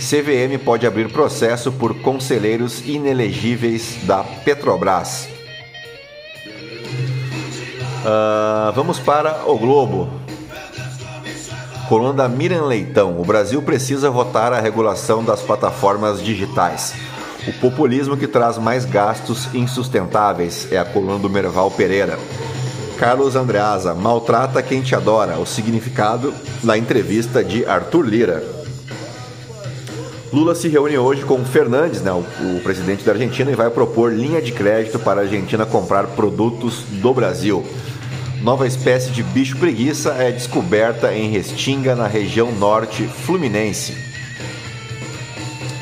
CVM 0.00 0.58
pode 0.64 0.84
abrir 0.84 1.12
processo 1.12 1.70
por 1.70 1.94
conselheiros 2.00 2.80
inelegíveis 2.84 3.98
da 4.02 4.24
Petrobras. 4.24 5.28
Uh, 8.02 8.72
vamos 8.74 8.98
para 8.98 9.48
o 9.48 9.56
Globo. 9.56 10.23
Coluna 11.88 12.14
da 12.14 12.28
Miriam 12.28 12.64
Leitão. 12.64 13.20
O 13.20 13.24
Brasil 13.24 13.60
precisa 13.60 14.10
votar 14.10 14.52
a 14.52 14.60
regulação 14.60 15.22
das 15.22 15.42
plataformas 15.42 16.22
digitais. 16.22 16.94
O 17.46 17.52
populismo 17.60 18.16
que 18.16 18.26
traz 18.26 18.56
mais 18.56 18.86
gastos 18.86 19.54
insustentáveis 19.54 20.66
é 20.72 20.78
a 20.78 20.84
coluna 20.84 21.18
do 21.18 21.28
Merval 21.28 21.70
Pereira. 21.70 22.18
Carlos 22.98 23.36
Andreasa, 23.36 23.92
maltrata 23.92 24.62
quem 24.62 24.80
te 24.80 24.94
adora. 24.94 25.38
O 25.38 25.44
significado 25.44 26.32
da 26.62 26.78
entrevista 26.78 27.44
de 27.44 27.66
Arthur 27.66 28.06
Lira. 28.06 28.42
Lula 30.32 30.54
se 30.54 30.68
reúne 30.68 30.96
hoje 30.96 31.22
com 31.22 31.44
Fernandes, 31.44 32.00
né, 32.00 32.10
o, 32.10 32.24
o, 32.56 32.60
presidente 32.60 33.04
da 33.04 33.12
Argentina, 33.12 33.52
e 33.52 33.54
vai 33.54 33.70
propor 33.70 34.12
linha 34.12 34.42
de 34.42 34.50
crédito 34.50 34.98
para 34.98 35.20
a 35.20 35.24
Argentina 35.24 35.64
comprar 35.64 36.06
produtos 36.08 36.82
do 36.90 37.12
Brasil. 37.14 37.64
Nova 38.44 38.66
espécie 38.66 39.10
de 39.10 39.22
bicho 39.22 39.56
preguiça 39.56 40.10
é 40.18 40.30
descoberta 40.30 41.14
em 41.14 41.30
Restinga, 41.30 41.96
na 41.96 42.06
região 42.06 42.52
norte 42.52 43.04
fluminense. 43.04 43.96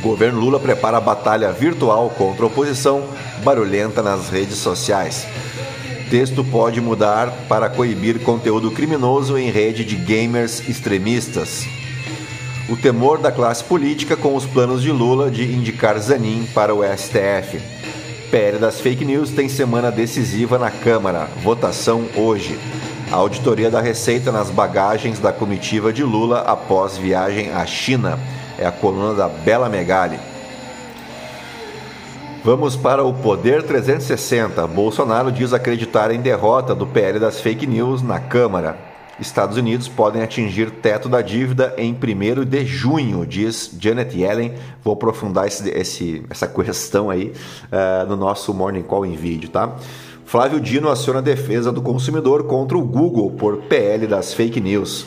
governo 0.00 0.38
Lula 0.38 0.60
prepara 0.60 0.98
a 0.98 1.00
batalha 1.00 1.50
virtual 1.50 2.10
contra 2.10 2.44
a 2.44 2.46
oposição 2.46 3.02
barulhenta 3.42 4.00
nas 4.00 4.30
redes 4.30 4.58
sociais. 4.58 5.26
Texto 6.08 6.44
pode 6.44 6.80
mudar 6.80 7.32
para 7.48 7.68
coibir 7.68 8.20
conteúdo 8.20 8.70
criminoso 8.70 9.36
em 9.36 9.50
rede 9.50 9.84
de 9.84 9.96
gamers 9.96 10.60
extremistas 10.68 11.66
o 12.68 12.76
temor 12.76 13.18
da 13.18 13.32
classe 13.32 13.64
política 13.64 14.16
com 14.16 14.36
os 14.36 14.46
planos 14.46 14.82
de 14.82 14.92
Lula 14.92 15.32
de 15.32 15.42
indicar 15.42 15.98
Zanin 15.98 16.46
para 16.54 16.72
o 16.72 16.82
STF. 16.84 17.60
PL 18.32 18.58
das 18.58 18.80
fake 18.80 19.04
news 19.04 19.28
tem 19.28 19.46
semana 19.46 19.92
decisiva 19.92 20.58
na 20.58 20.70
Câmara. 20.70 21.28
Votação 21.42 22.06
hoje. 22.16 22.58
A 23.10 23.16
auditoria 23.16 23.70
da 23.70 23.78
Receita 23.78 24.32
nas 24.32 24.48
bagagens 24.48 25.18
da 25.18 25.30
comitiva 25.30 25.92
de 25.92 26.02
Lula 26.02 26.40
após 26.40 26.96
viagem 26.96 27.52
à 27.52 27.66
China. 27.66 28.18
É 28.58 28.64
a 28.64 28.72
coluna 28.72 29.12
da 29.12 29.28
Bela 29.28 29.68
Megali. 29.68 30.18
Vamos 32.42 32.74
para 32.74 33.04
o 33.04 33.12
Poder 33.12 33.64
360. 33.64 34.66
Bolsonaro 34.66 35.30
diz 35.30 35.52
acreditar 35.52 36.10
em 36.10 36.18
derrota 36.18 36.74
do 36.74 36.86
PL 36.86 37.18
das 37.18 37.38
fake 37.38 37.66
news 37.66 38.00
na 38.00 38.18
Câmara. 38.18 38.91
Estados 39.20 39.56
Unidos 39.56 39.88
podem 39.88 40.22
atingir 40.22 40.70
teto 40.70 41.08
da 41.08 41.20
dívida 41.20 41.74
em 41.76 41.92
1 41.92 42.44
de 42.44 42.64
junho, 42.64 43.26
diz 43.26 43.76
Janet 43.78 44.18
Yellen. 44.18 44.54
Vou 44.82 44.94
aprofundar 44.94 45.46
esse, 45.46 45.68
esse, 45.70 46.24
essa 46.30 46.46
questão 46.46 47.10
aí 47.10 47.32
uh, 47.70 48.08
no 48.08 48.16
nosso 48.16 48.54
Morning 48.54 48.82
Call 48.82 49.06
em 49.06 49.14
vídeo, 49.14 49.50
tá? 49.50 49.76
Flávio 50.24 50.60
Dino 50.60 50.88
aciona 50.88 51.18
a 51.18 51.22
defesa 51.22 51.70
do 51.70 51.82
consumidor 51.82 52.44
contra 52.44 52.78
o 52.78 52.82
Google 52.82 53.32
por 53.32 53.58
PL 53.64 54.06
das 54.06 54.32
fake 54.32 54.60
news. 54.60 55.04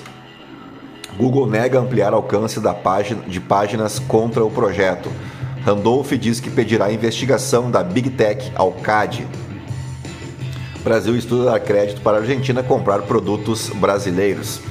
Google 1.18 1.48
nega 1.48 1.80
ampliar 1.80 2.14
alcance 2.14 2.60
da 2.60 2.74
página, 2.74 3.24
de 3.24 3.40
páginas 3.40 3.98
contra 3.98 4.46
o 4.46 4.52
projeto. 4.52 5.10
Randolph 5.66 6.12
diz 6.12 6.40
que 6.40 6.52
pedirá 6.52 6.92
investigação 6.92 7.72
da 7.72 7.82
Big 7.82 8.12
Tech 8.12 8.52
ao 8.56 8.72
CAD. 8.72 9.26
Brasil 10.86 11.18
estuda 11.18 11.46
dar 11.46 11.60
crédito 11.60 12.00
para 12.02 12.18
a 12.18 12.20
Argentina 12.20 12.62
comprar 12.62 13.02
produtos 13.02 13.70
brasileiros. 13.70 14.62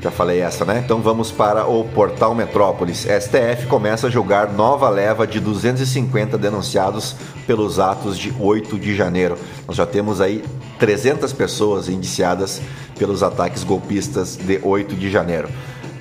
Já 0.00 0.10
falei 0.10 0.40
essa, 0.40 0.64
né? 0.64 0.82
Então 0.84 1.00
vamos 1.00 1.30
para 1.30 1.68
o 1.68 1.84
portal 1.84 2.34
Metrópolis. 2.34 3.06
STF 3.06 3.68
começa 3.68 4.08
a 4.08 4.10
julgar 4.10 4.52
nova 4.52 4.88
leva 4.88 5.24
de 5.24 5.38
250 5.38 6.36
denunciados 6.36 7.14
pelos 7.46 7.78
atos 7.78 8.18
de 8.18 8.34
8 8.40 8.76
de 8.76 8.96
janeiro. 8.96 9.38
Nós 9.68 9.76
já 9.76 9.86
temos 9.86 10.20
aí 10.20 10.42
300 10.80 11.32
pessoas 11.32 11.88
indiciadas 11.88 12.60
pelos 12.98 13.22
ataques 13.22 13.62
golpistas 13.62 14.36
de 14.36 14.58
8 14.64 14.96
de 14.96 15.12
janeiro. 15.12 15.48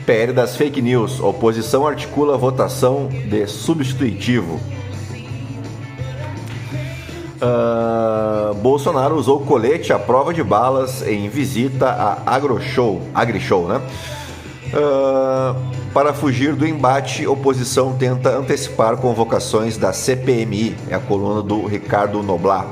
PL 0.08 0.34
das 0.34 0.58
fake 0.58 0.82
news. 0.82 1.20
Oposição 1.20 1.86
articula 1.86 2.36
votação 2.36 3.10
de 3.30 3.46
substitutivo. 3.46 4.60
Uh, 7.44 8.54
Bolsonaro 8.54 9.16
usou 9.16 9.42
colete 9.42 9.92
à 9.92 10.00
prova 10.00 10.34
de 10.34 10.42
balas 10.42 11.06
em 11.06 11.28
visita 11.28 11.90
a 11.90 12.36
AgroShow, 12.36 13.02
AgriShow, 13.14 13.68
né? 13.68 13.82
Uh, 14.74 15.54
para 15.94 16.14
fugir 16.14 16.56
do 16.56 16.66
embate, 16.66 17.28
oposição 17.28 17.98
tenta 17.98 18.30
antecipar 18.30 18.96
convocações 18.96 19.78
da 19.78 19.92
CPMI, 19.92 20.78
é 20.90 20.96
a 20.96 21.00
coluna 21.00 21.42
do 21.42 21.66
Ricardo 21.66 22.24
Noblar. 22.24 22.66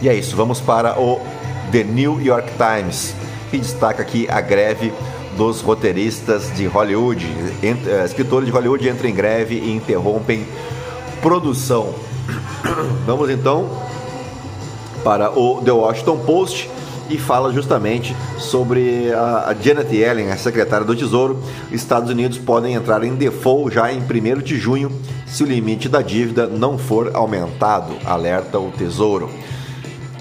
e 0.00 0.08
é 0.08 0.14
isso, 0.14 0.34
vamos 0.34 0.62
para 0.62 0.98
o 0.98 1.20
The 1.70 1.84
New 1.84 2.22
York 2.22 2.50
Times, 2.56 3.14
que 3.50 3.58
destaca 3.58 4.00
aqui 4.00 4.26
a 4.30 4.40
greve 4.40 4.94
dos 5.36 5.60
roteiristas 5.60 6.50
de 6.56 6.64
Hollywood. 6.64 7.26
Uh, 7.26 8.04
escritores 8.06 8.46
de 8.46 8.52
Hollywood 8.52 8.88
entram 8.88 9.10
em 9.10 9.14
greve 9.14 9.56
e 9.56 9.76
interrompem 9.76 10.46
produção. 11.20 11.94
Vamos 13.06 13.30
então 13.30 13.68
para 15.02 15.30
o 15.30 15.62
The 15.62 15.72
Washington 15.72 16.18
Post 16.18 16.70
e 17.08 17.16
fala 17.16 17.52
justamente 17.52 18.14
sobre 18.38 19.12
a, 19.12 19.54
Janet 19.60 19.94
Yellen, 19.94 20.30
a 20.30 20.36
secretária 20.36 20.84
do 20.84 20.94
Tesouro. 20.94 21.42
Estados 21.72 22.10
Unidos 22.10 22.38
podem 22.38 22.74
entrar 22.74 23.02
em 23.02 23.14
default 23.14 23.74
já 23.74 23.92
em 23.92 24.00
1 24.00 24.42
de 24.42 24.58
junho 24.58 24.92
se 25.26 25.42
o 25.42 25.46
limite 25.46 25.88
da 25.88 26.02
dívida 26.02 26.46
não 26.46 26.76
for 26.76 27.10
aumentado, 27.14 27.94
alerta 28.04 28.58
o 28.58 28.70
Tesouro. 28.70 29.30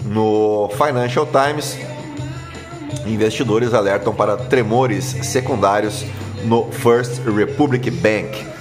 No 0.06 0.70
Financial 0.72 1.26
Times, 1.26 1.78
investidores 3.06 3.74
alertam 3.74 4.14
para 4.14 4.38
tremores 4.38 5.04
secundários 5.24 6.06
no 6.46 6.72
First 6.72 7.22
Republic 7.26 7.90
Bank. 7.92 8.57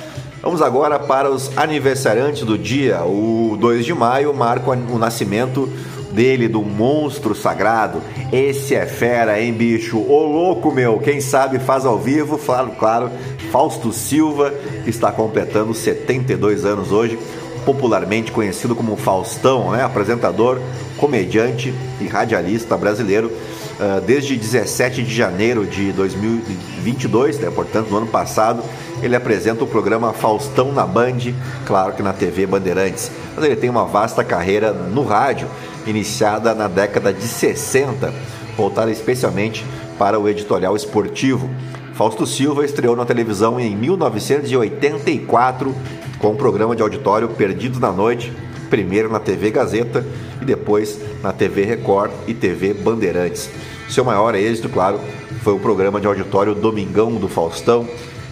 Vamos 0.46 0.62
agora 0.62 0.96
para 0.96 1.28
os 1.28 1.50
aniversariantes 1.58 2.44
do 2.44 2.56
dia. 2.56 3.02
O 3.02 3.56
2 3.58 3.84
de 3.84 3.92
maio 3.92 4.32
marca 4.32 4.70
o 4.70 4.96
nascimento 4.96 5.68
dele, 6.12 6.46
do 6.46 6.62
monstro 6.62 7.34
sagrado. 7.34 8.00
Esse 8.32 8.76
é 8.76 8.86
fera, 8.86 9.42
hein, 9.42 9.52
bicho? 9.52 9.98
Ô 9.98 10.24
louco, 10.24 10.70
meu! 10.70 11.00
Quem 11.00 11.20
sabe 11.20 11.58
faz 11.58 11.84
ao 11.84 11.98
vivo, 11.98 12.38
claro, 12.38 12.70
claro. 12.78 13.10
Fausto 13.50 13.92
Silva, 13.92 14.54
que 14.84 14.88
está 14.88 15.10
completando 15.10 15.74
72 15.74 16.64
anos 16.64 16.92
hoje, 16.92 17.18
popularmente 17.64 18.30
conhecido 18.30 18.76
como 18.76 18.96
Faustão, 18.96 19.72
né? 19.72 19.82
apresentador, 19.82 20.60
comediante 20.96 21.74
e 22.00 22.06
radialista 22.06 22.76
brasileiro. 22.76 23.32
Uh, 23.78 24.00
desde 24.00 24.36
17 24.36 25.02
de 25.02 25.12
janeiro 25.12 25.66
de 25.66 25.92
2022, 25.92 27.40
né? 27.40 27.50
portanto, 27.50 27.90
no 27.90 27.98
ano 27.98 28.06
passado, 28.06 28.62
ele 29.02 29.14
apresenta 29.14 29.62
o 29.62 29.66
programa 29.66 30.12
Faustão 30.12 30.72
na 30.72 30.86
Band, 30.86 31.18
claro 31.64 31.92
que 31.92 32.02
na 32.02 32.12
TV 32.12 32.46
Bandeirantes. 32.46 33.10
Mas 33.34 33.44
ele 33.44 33.56
tem 33.56 33.68
uma 33.70 33.84
vasta 33.84 34.24
carreira 34.24 34.72
no 34.72 35.04
rádio, 35.04 35.48
iniciada 35.86 36.54
na 36.54 36.68
década 36.68 37.12
de 37.12 37.26
60, 37.26 38.12
voltada 38.56 38.90
especialmente 38.90 39.64
para 39.98 40.18
o 40.18 40.28
editorial 40.28 40.74
esportivo. 40.74 41.50
Fausto 41.94 42.26
Silva 42.26 42.64
estreou 42.64 42.94
na 42.96 43.06
televisão 43.06 43.58
em 43.58 43.74
1984 43.76 45.74
com 46.18 46.28
o 46.28 46.36
programa 46.36 46.76
de 46.76 46.82
auditório 46.82 47.28
Perdido 47.28 47.78
na 47.80 47.92
Noite, 47.92 48.32
primeiro 48.68 49.10
na 49.10 49.20
TV 49.20 49.50
Gazeta 49.50 50.04
e 50.40 50.44
depois 50.44 50.98
na 51.22 51.32
TV 51.32 51.64
Record 51.64 52.10
e 52.26 52.34
TV 52.34 52.74
Bandeirantes. 52.74 53.48
Seu 53.88 54.04
maior 54.04 54.34
êxito, 54.34 54.68
claro, 54.68 55.00
foi 55.42 55.54
o 55.54 55.58
programa 55.58 56.00
de 56.00 56.06
auditório 56.06 56.54
Domingão 56.54 57.14
do 57.14 57.28
Faustão, 57.28 57.88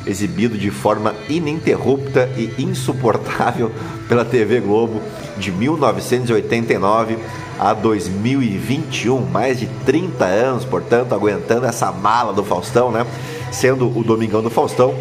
exibido 0.07 0.57
de 0.57 0.71
forma 0.71 1.15
ininterrupta 1.29 2.29
e 2.37 2.63
insuportável 2.63 3.71
pela 4.09 4.25
TV 4.25 4.61
Globo 4.61 5.01
de 5.37 5.51
1989 5.51 7.19
a 7.59 7.73
2021, 7.73 9.21
mais 9.27 9.61
de 9.61 9.67
30 9.87 10.25
anos, 10.25 10.65
portanto, 10.65 11.15
aguentando 11.15 11.67
essa 11.67 11.91
mala 11.93 12.33
do 12.33 12.45
Faustão, 12.45 12.91
né? 12.91 13.07
Sendo 13.53 13.97
o 13.97 14.03
Domingão 14.03 14.43
do 14.43 14.51
Faustão 14.51 14.95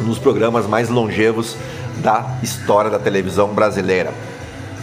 um 0.00 0.04
dos 0.04 0.18
programas 0.18 0.66
mais 0.66 0.88
longevos 0.88 1.56
da 2.02 2.38
história 2.42 2.90
da 2.90 2.98
televisão 2.98 3.48
brasileira. 3.48 4.12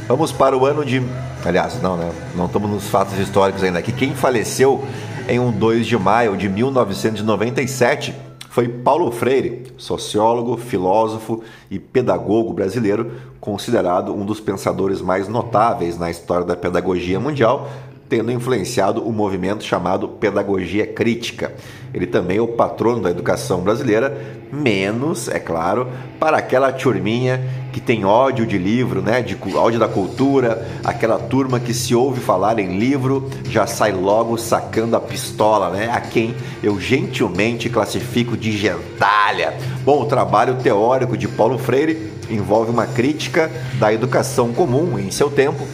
Vamos 0.07 0.31
para 0.31 0.57
o 0.57 0.65
ano 0.65 0.85
de. 0.85 1.01
Aliás, 1.45 1.81
não, 1.81 1.97
né? 1.97 2.11
Não 2.35 2.45
estamos 2.45 2.69
nos 2.69 2.87
fatos 2.87 3.17
históricos 3.17 3.63
ainda. 3.63 3.81
Quem 3.81 4.13
faleceu 4.15 4.85
em 5.27 5.39
um 5.39 5.51
2 5.51 5.87
de 5.87 5.97
maio 5.97 6.35
de 6.35 6.49
1997 6.49 8.13
foi 8.51 8.67
Paulo 8.67 9.09
Freire, 9.13 9.63
sociólogo, 9.77 10.57
filósofo 10.57 11.41
e 11.69 11.79
pedagogo 11.79 12.51
brasileiro, 12.51 13.09
considerado 13.39 14.13
um 14.13 14.25
dos 14.25 14.41
pensadores 14.41 14.99
mais 15.01 15.29
notáveis 15.29 15.97
na 15.97 16.11
história 16.11 16.45
da 16.45 16.57
pedagogia 16.57 17.17
mundial, 17.17 17.69
tendo 18.11 18.29
influenciado 18.29 19.07
o 19.07 19.13
movimento 19.13 19.63
chamado 19.63 20.05
pedagogia 20.05 20.85
crítica. 20.85 21.53
Ele 21.93 22.05
também 22.05 22.39
é 22.39 22.41
o 22.41 22.47
patrono 22.49 23.01
da 23.01 23.09
educação 23.09 23.61
brasileira, 23.61 24.41
menos, 24.51 25.29
é 25.29 25.39
claro, 25.39 25.87
para 26.19 26.35
aquela 26.35 26.73
turminha 26.73 27.41
que 27.71 27.79
tem 27.79 28.03
ódio 28.03 28.45
de 28.45 28.57
livro, 28.57 29.01
né, 29.01 29.21
de 29.21 29.37
ódio 29.55 29.79
da 29.79 29.87
cultura, 29.87 30.67
aquela 30.83 31.17
turma 31.17 31.57
que 31.57 31.73
se 31.73 31.95
ouve 31.95 32.19
falar 32.19 32.59
em 32.59 32.77
livro 32.77 33.29
já 33.49 33.65
sai 33.65 33.93
logo 33.93 34.37
sacando 34.37 34.97
a 34.97 34.99
pistola, 34.99 35.69
né, 35.69 35.89
a 35.89 36.01
quem 36.01 36.35
eu 36.61 36.77
gentilmente 36.81 37.69
classifico 37.69 38.35
de 38.35 38.51
gentalha. 38.51 39.53
Bom, 39.85 40.01
o 40.01 40.05
trabalho 40.05 40.55
teórico 40.55 41.15
de 41.15 41.29
Paulo 41.29 41.57
Freire 41.57 42.11
envolve 42.29 42.71
uma 42.71 42.87
crítica 42.87 43.49
da 43.79 43.93
educação 43.93 44.51
comum 44.51 44.99
em 44.99 45.09
seu 45.11 45.29
tempo, 45.29 45.65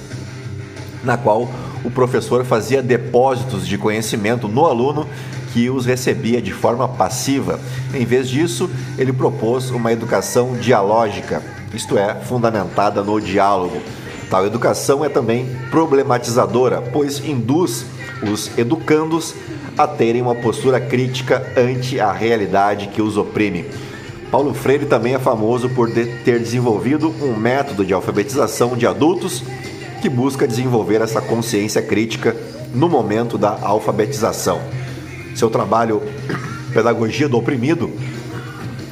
na 1.03 1.17
qual 1.17 1.49
o 1.87 1.89
professor 1.89 2.43
fazia 2.43 2.83
depósitos 2.83 3.65
de 3.65 3.77
conhecimento 3.77 4.49
no 4.49 4.65
aluno 4.65 5.07
que 5.53 5.69
os 5.69 5.85
recebia 5.85 6.41
de 6.41 6.51
forma 6.51 6.85
passiva. 6.85 7.61
Em 7.93 8.03
vez 8.03 8.27
disso, 8.27 8.69
ele 8.97 9.13
propôs 9.13 9.69
uma 9.69 9.93
educação 9.93 10.57
dialógica, 10.57 11.41
isto 11.73 11.97
é, 11.97 12.13
fundamentada 12.13 13.01
no 13.01 13.21
diálogo. 13.21 13.81
Tal 14.29 14.45
educação 14.45 15.05
é 15.05 15.07
também 15.07 15.49
problematizadora, 15.71 16.81
pois 16.81 17.23
induz 17.23 17.85
os 18.21 18.51
educandos 18.57 19.33
a 19.77 19.87
terem 19.87 20.21
uma 20.21 20.35
postura 20.35 20.81
crítica 20.81 21.53
ante 21.55 22.01
a 22.01 22.11
realidade 22.11 22.87
que 22.87 23.01
os 23.01 23.15
oprime. 23.15 23.65
Paulo 24.29 24.53
Freire 24.53 24.87
também 24.87 25.15
é 25.15 25.19
famoso 25.19 25.69
por 25.69 25.89
ter 25.89 26.37
desenvolvido 26.37 27.15
um 27.21 27.33
método 27.37 27.85
de 27.85 27.93
alfabetização 27.93 28.75
de 28.75 28.85
adultos 28.85 29.41
que 30.01 30.09
busca 30.09 30.47
desenvolver 30.47 31.01
essa 31.01 31.21
consciência 31.21 31.81
crítica 31.81 32.35
no 32.73 32.87
momento 32.87 33.37
da 33.37 33.57
alfabetização. 33.61 34.61
Seu 35.35 35.49
trabalho 35.49 36.01
Pedagogia 36.73 37.27
do 37.27 37.37
Oprimido 37.37 37.91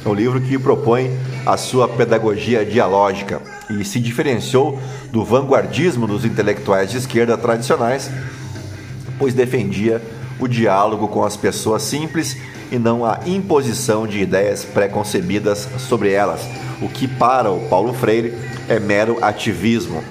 é 0.04 0.08
um 0.08 0.14
livro 0.14 0.40
que 0.40 0.58
propõe 0.58 1.10
a 1.44 1.56
sua 1.56 1.88
pedagogia 1.88 2.64
dialógica 2.64 3.40
e 3.70 3.84
se 3.84 4.00
diferenciou 4.00 4.80
do 5.12 5.24
vanguardismo 5.24 6.06
dos 6.06 6.24
intelectuais 6.24 6.90
de 6.90 6.98
esquerda 6.98 7.36
tradicionais, 7.36 8.10
pois 9.18 9.34
defendia 9.34 10.02
o 10.38 10.48
diálogo 10.48 11.08
com 11.08 11.24
as 11.24 11.36
pessoas 11.36 11.82
simples 11.82 12.36
e 12.70 12.78
não 12.78 13.04
a 13.04 13.20
imposição 13.26 14.06
de 14.06 14.20
ideias 14.20 14.64
preconcebidas 14.64 15.68
sobre 15.78 16.12
elas, 16.12 16.40
o 16.82 16.88
que 16.88 17.06
para 17.06 17.50
o 17.50 17.60
Paulo 17.68 17.92
Freire 17.94 18.34
é 18.68 18.78
mero 18.78 19.18
ativismo. 19.22 20.02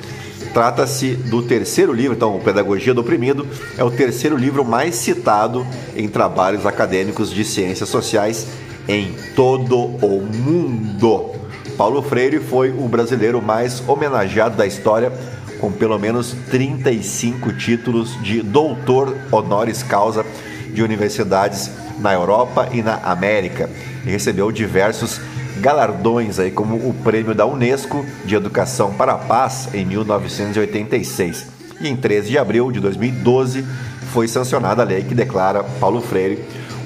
Trata-se 0.55 1.15
do 1.15 1.41
terceiro 1.41 1.91
livro, 1.91 2.15
então, 2.15 2.39
Pedagogia 2.39 2.93
do 2.93 3.01
Oprimido, 3.01 3.45
é 3.77 3.83
o 3.83 3.91
terceiro 3.91 4.37
livro 4.37 4.63
mais 4.63 4.95
citado 4.95 5.67
em 5.93 6.07
trabalhos 6.07 6.65
acadêmicos 6.65 7.29
de 7.29 7.43
ciências 7.43 7.89
sociais 7.89 8.47
em 8.87 9.13
todo 9.35 9.77
o 9.77 10.21
mundo. 10.21 11.31
Paulo 11.77 12.01
Freire 12.01 12.39
foi 12.39 12.69
o 12.69 12.87
brasileiro 12.87 13.41
mais 13.41 13.83
homenageado 13.85 14.55
da 14.55 14.65
história, 14.65 15.11
com 15.59 15.73
pelo 15.73 15.99
menos 15.99 16.33
35 16.49 17.51
títulos 17.51 18.17
de 18.23 18.41
doutor 18.41 19.13
honoris 19.29 19.83
causa 19.83 20.25
de 20.73 20.81
universidades 20.81 21.69
na 21.99 22.13
Europa 22.13 22.69
e 22.71 22.81
na 22.81 22.95
América, 23.03 23.69
e 24.05 24.09
recebeu 24.09 24.49
diversos 24.53 25.19
galardões 25.59 26.39
aí 26.39 26.51
como 26.51 26.75
o 26.75 26.93
Prêmio 27.03 27.33
da 27.33 27.45
Unesco 27.45 28.05
de 28.25 28.35
Educação 28.35 28.93
para 28.93 29.13
a 29.13 29.17
Paz 29.17 29.69
em 29.73 29.85
1986. 29.85 31.47
E 31.81 31.87
em 31.87 31.95
13 31.95 32.29
de 32.29 32.37
abril 32.37 32.71
de 32.71 32.79
2012 32.79 33.65
foi 34.11 34.27
sancionada 34.27 34.81
a 34.81 34.85
lei 34.85 35.03
que 35.03 35.15
declara 35.15 35.63
Paulo 35.63 36.01
Freire 36.01 36.43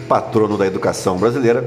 patrono 0.08 0.58
da 0.58 0.65
educação 0.65 1.17
brasileira 1.17 1.63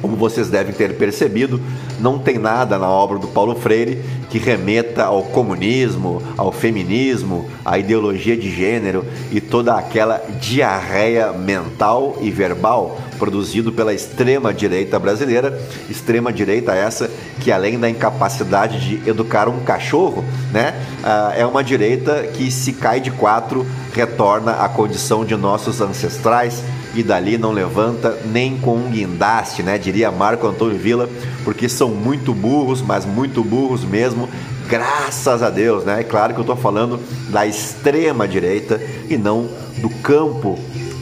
como 0.00 0.16
vocês 0.16 0.48
devem 0.48 0.72
ter 0.72 0.96
percebido, 0.96 1.60
não 1.98 2.18
tem 2.18 2.38
nada 2.38 2.78
na 2.78 2.88
obra 2.88 3.18
do 3.18 3.28
Paulo 3.28 3.56
Freire 3.56 4.02
que 4.30 4.38
remeta 4.38 5.04
ao 5.04 5.24
comunismo, 5.24 6.22
ao 6.36 6.52
feminismo, 6.52 7.48
à 7.64 7.78
ideologia 7.78 8.36
de 8.36 8.50
gênero 8.50 9.04
e 9.32 9.40
toda 9.40 9.74
aquela 9.74 10.22
diarreia 10.40 11.32
mental 11.32 12.18
e 12.20 12.30
verbal 12.30 12.98
produzido 13.18 13.72
pela 13.72 13.92
extrema 13.92 14.54
direita 14.54 14.98
brasileira, 14.98 15.58
extrema 15.90 16.32
direita 16.32 16.72
essa 16.72 17.10
que 17.40 17.52
além 17.52 17.78
da 17.78 17.90
incapacidade 17.90 18.80
de 18.80 19.08
educar 19.08 19.48
um 19.48 19.60
cachorro, 19.60 20.24
né, 20.52 20.74
ah, 21.02 21.32
é 21.36 21.44
uma 21.44 21.62
direita 21.62 22.22
que 22.34 22.50
se 22.50 22.72
cai 22.72 23.00
de 23.00 23.10
quatro 23.10 23.66
retorna 23.92 24.52
à 24.52 24.68
condição 24.68 25.24
de 25.24 25.36
nossos 25.36 25.80
ancestrais 25.80 26.62
e 26.94 27.02
dali 27.02 27.36
não 27.36 27.52
levanta 27.52 28.18
nem 28.24 28.58
com 28.58 28.76
um 28.76 28.90
guindaste, 28.90 29.62
né? 29.62 29.78
Diria 29.78 30.10
Marco 30.10 30.46
Antônio 30.46 30.78
Villa, 30.78 31.08
porque 31.44 31.68
são 31.68 31.90
muito 31.90 32.34
burros, 32.34 32.82
mas 32.82 33.04
muito 33.04 33.44
burros 33.44 33.84
mesmo. 33.84 34.28
Graças 34.68 35.42
a 35.42 35.50
Deus, 35.50 35.84
né? 35.84 36.00
É 36.00 36.04
claro 36.04 36.34
que 36.34 36.40
eu 36.40 36.42
estou 36.42 36.56
falando 36.56 37.00
da 37.30 37.46
extrema 37.46 38.26
direita 38.26 38.80
e 39.08 39.16
não 39.16 39.48
do 39.78 39.88
campo 39.88 40.58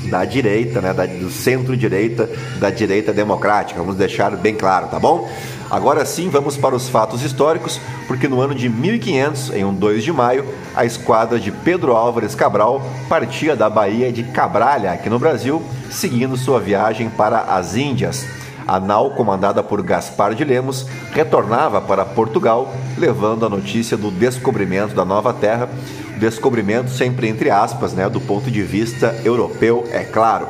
da 0.08 0.24
direita, 0.24 0.80
né? 0.80 0.92
Da, 0.92 1.06
do 1.06 1.30
centro-direita, 1.30 2.28
da 2.58 2.70
direita 2.70 3.12
democrática. 3.12 3.80
Vamos 3.80 3.96
deixar 3.96 4.36
bem 4.36 4.54
claro, 4.54 4.88
tá 4.88 4.98
bom? 4.98 5.28
Agora 5.70 6.06
sim, 6.06 6.28
vamos 6.28 6.56
para 6.56 6.76
os 6.76 6.88
fatos 6.88 7.22
históricos, 7.22 7.80
porque 8.06 8.28
no 8.28 8.40
ano 8.40 8.54
de 8.54 8.68
1500, 8.68 9.50
em 9.50 9.64
um 9.64 9.74
2 9.74 10.04
de 10.04 10.12
maio, 10.12 10.44
a 10.76 10.84
esquadra 10.84 11.40
de 11.40 11.50
Pedro 11.50 11.96
Álvares 11.96 12.36
Cabral 12.36 12.80
partia 13.08 13.56
da 13.56 13.68
Baía 13.68 14.12
de 14.12 14.22
Cabralha, 14.22 14.92
aqui 14.92 15.10
no 15.10 15.18
Brasil, 15.18 15.60
seguindo 15.90 16.36
sua 16.36 16.60
viagem 16.60 17.10
para 17.10 17.40
as 17.40 17.74
Índias. 17.74 18.24
A 18.66 18.80
nau, 18.80 19.10
comandada 19.12 19.62
por 19.62 19.80
Gaspar 19.82 20.34
de 20.34 20.44
Lemos, 20.44 20.86
retornava 21.12 21.80
para 21.80 22.04
Portugal, 22.04 22.72
levando 22.98 23.46
a 23.46 23.48
notícia 23.48 23.96
do 23.96 24.10
descobrimento 24.10 24.94
da 24.94 25.04
nova 25.04 25.32
terra, 25.32 25.68
descobrimento 26.18 26.90
sempre 26.90 27.28
entre 27.28 27.50
aspas, 27.50 27.92
né, 27.92 28.08
do 28.08 28.20
ponto 28.20 28.50
de 28.50 28.62
vista 28.62 29.14
europeu, 29.24 29.86
é 29.90 30.04
claro. 30.04 30.48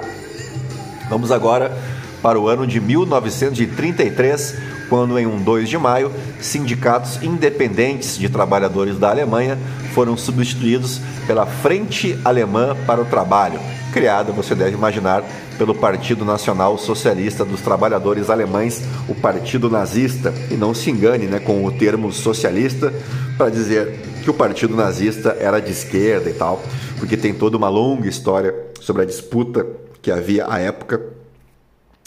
Vamos 1.09 1.31
agora 1.31 1.77
para 2.23 2.41
o 2.41 2.49
ano 2.49 2.67
de 2.67 2.81
1933, 2.81 4.57
quando, 4.89 5.19
em 5.19 5.27
um 5.27 5.41
2 5.41 5.69
de 5.69 5.79
maio, 5.79 6.13
sindicatos 6.41 7.23
independentes 7.23 8.19
de 8.19 8.29
trabalhadores 8.29 8.99
da 8.99 9.11
Alemanha 9.11 9.59
foram 9.95 10.17
substituídos 10.17 11.01
pela 11.27 11.47
Frente 11.47 12.19
Alemã 12.25 12.77
para 12.87 13.01
o 13.01 13.05
Trabalho, 13.05 13.61
criada, 13.93 14.33
você 14.33 14.55
deve 14.55 14.77
imaginar, 14.77 15.23
pelo 15.59 15.75
Partido 15.75 16.25
Nacional 16.25 16.79
Socialista 16.79 17.45
dos 17.45 17.61
Trabalhadores 17.61 18.31
Alemães, 18.31 18.83
o 19.09 19.15
Partido 19.15 19.71
Nazista. 19.71 20.33
E 20.51 20.55
não 20.55 20.75
se 20.75 20.91
engane 20.91 21.27
né, 21.27 21.39
com 21.39 21.65
o 21.65 21.73
termo 21.73 22.13
socialista 22.13 22.93
para 23.37 23.51
dizer 23.51 24.01
que 24.23 24.31
o 24.31 24.35
Partido 24.35 24.75
Nazista 24.75 25.37
era 25.39 25.61
de 25.61 25.71
esquerda 25.71 26.31
e 26.31 26.35
tal, 26.35 26.63
porque 26.99 27.17
tem 27.17 27.35
toda 27.35 27.57
uma 27.57 27.69
longa 27.69 28.09
história 28.09 28.55
sobre 28.81 29.03
a 29.03 29.05
disputa 29.07 29.67
que 30.01 30.11
havia 30.11 30.47
à 30.49 30.59
época 30.59 31.01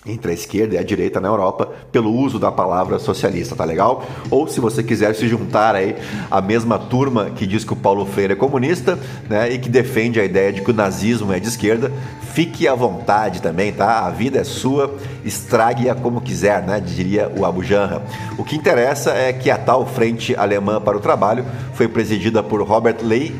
entre 0.05 0.31
a 0.31 0.33
esquerda 0.33 0.75
e 0.75 0.77
a 0.77 0.83
direita 0.83 1.19
na 1.19 1.27
Europa 1.27 1.69
pelo 1.91 2.13
uso 2.13 2.39
da 2.39 2.49
palavra 2.49 2.99
socialista, 2.99 3.55
tá 3.55 3.65
legal? 3.65 4.05
Ou 4.31 4.47
se 4.47 4.61
você 4.61 4.81
quiser 4.81 5.13
se 5.13 5.27
juntar 5.27 5.75
aí 5.75 5.95
à 6.31 6.39
mesma 6.39 6.79
turma 6.79 7.31
que 7.31 7.45
diz 7.45 7.65
que 7.65 7.73
o 7.73 7.75
Paulo 7.75 8.05
Freire 8.05 8.33
é 8.33 8.35
comunista, 8.35 8.97
né, 9.29 9.51
e 9.51 9.59
que 9.59 9.67
defende 9.67 10.19
a 10.19 10.23
ideia 10.23 10.53
de 10.53 10.61
que 10.61 10.71
o 10.71 10.73
nazismo 10.73 11.33
é 11.33 11.39
de 11.39 11.49
esquerda, 11.49 11.91
fique 12.33 12.65
à 12.65 12.73
vontade 12.73 13.41
também, 13.41 13.73
tá? 13.73 14.05
A 14.05 14.09
vida 14.09 14.39
é 14.39 14.43
sua, 14.45 14.95
estrague-a 15.25 15.93
como 15.93 16.21
quiser, 16.21 16.63
né, 16.63 16.79
diria 16.79 17.29
o 17.35 17.45
Abu 17.45 17.61
Janra. 17.61 18.01
O 18.37 18.43
que 18.45 18.55
interessa 18.55 19.11
é 19.11 19.33
que 19.33 19.51
a 19.51 19.57
tal 19.57 19.85
Frente 19.85 20.33
Alemã 20.33 20.79
para 20.79 20.95
o 20.95 21.01
Trabalho 21.01 21.45
foi 21.73 21.89
presidida 21.89 22.41
por 22.41 22.61
Robert 22.61 22.99
Ley 23.01 23.35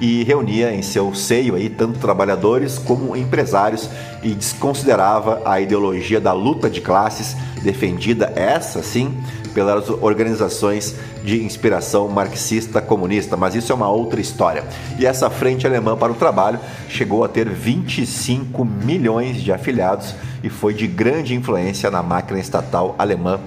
e 0.00 0.24
reunia 0.24 0.72
em 0.74 0.82
seu 0.82 1.14
seio 1.14 1.54
aí 1.54 1.68
tanto 1.68 1.98
trabalhadores 1.98 2.78
como 2.78 3.16
empresários 3.16 3.88
e 4.22 4.30
desconsiderava 4.30 5.42
a 5.44 5.60
ideologia 5.60 6.20
da 6.20 6.32
luta 6.32 6.68
de 6.68 6.80
classes 6.80 7.36
defendida 7.62 8.32
essa 8.34 8.82
sim 8.82 9.16
pelas 9.54 9.88
organizações 9.88 10.96
de 11.22 11.42
inspiração 11.42 12.08
marxista 12.08 12.80
comunista, 12.80 13.36
mas 13.36 13.54
isso 13.54 13.70
é 13.70 13.74
uma 13.74 13.88
outra 13.88 14.20
história. 14.20 14.64
E 14.98 15.06
essa 15.06 15.30
frente 15.30 15.66
alemã 15.66 15.96
para 15.96 16.12
o 16.12 16.16
trabalho 16.16 16.58
chegou 16.88 17.22
a 17.22 17.28
ter 17.28 17.48
25 17.48 18.64
milhões 18.64 19.42
de 19.42 19.52
afiliados 19.52 20.14
e 20.42 20.48
foi 20.48 20.74
de 20.74 20.86
grande 20.86 21.34
influência 21.34 21.90
na 21.90 22.02
máquina 22.02 22.40
estatal 22.40 22.94
alemã, 22.98 23.38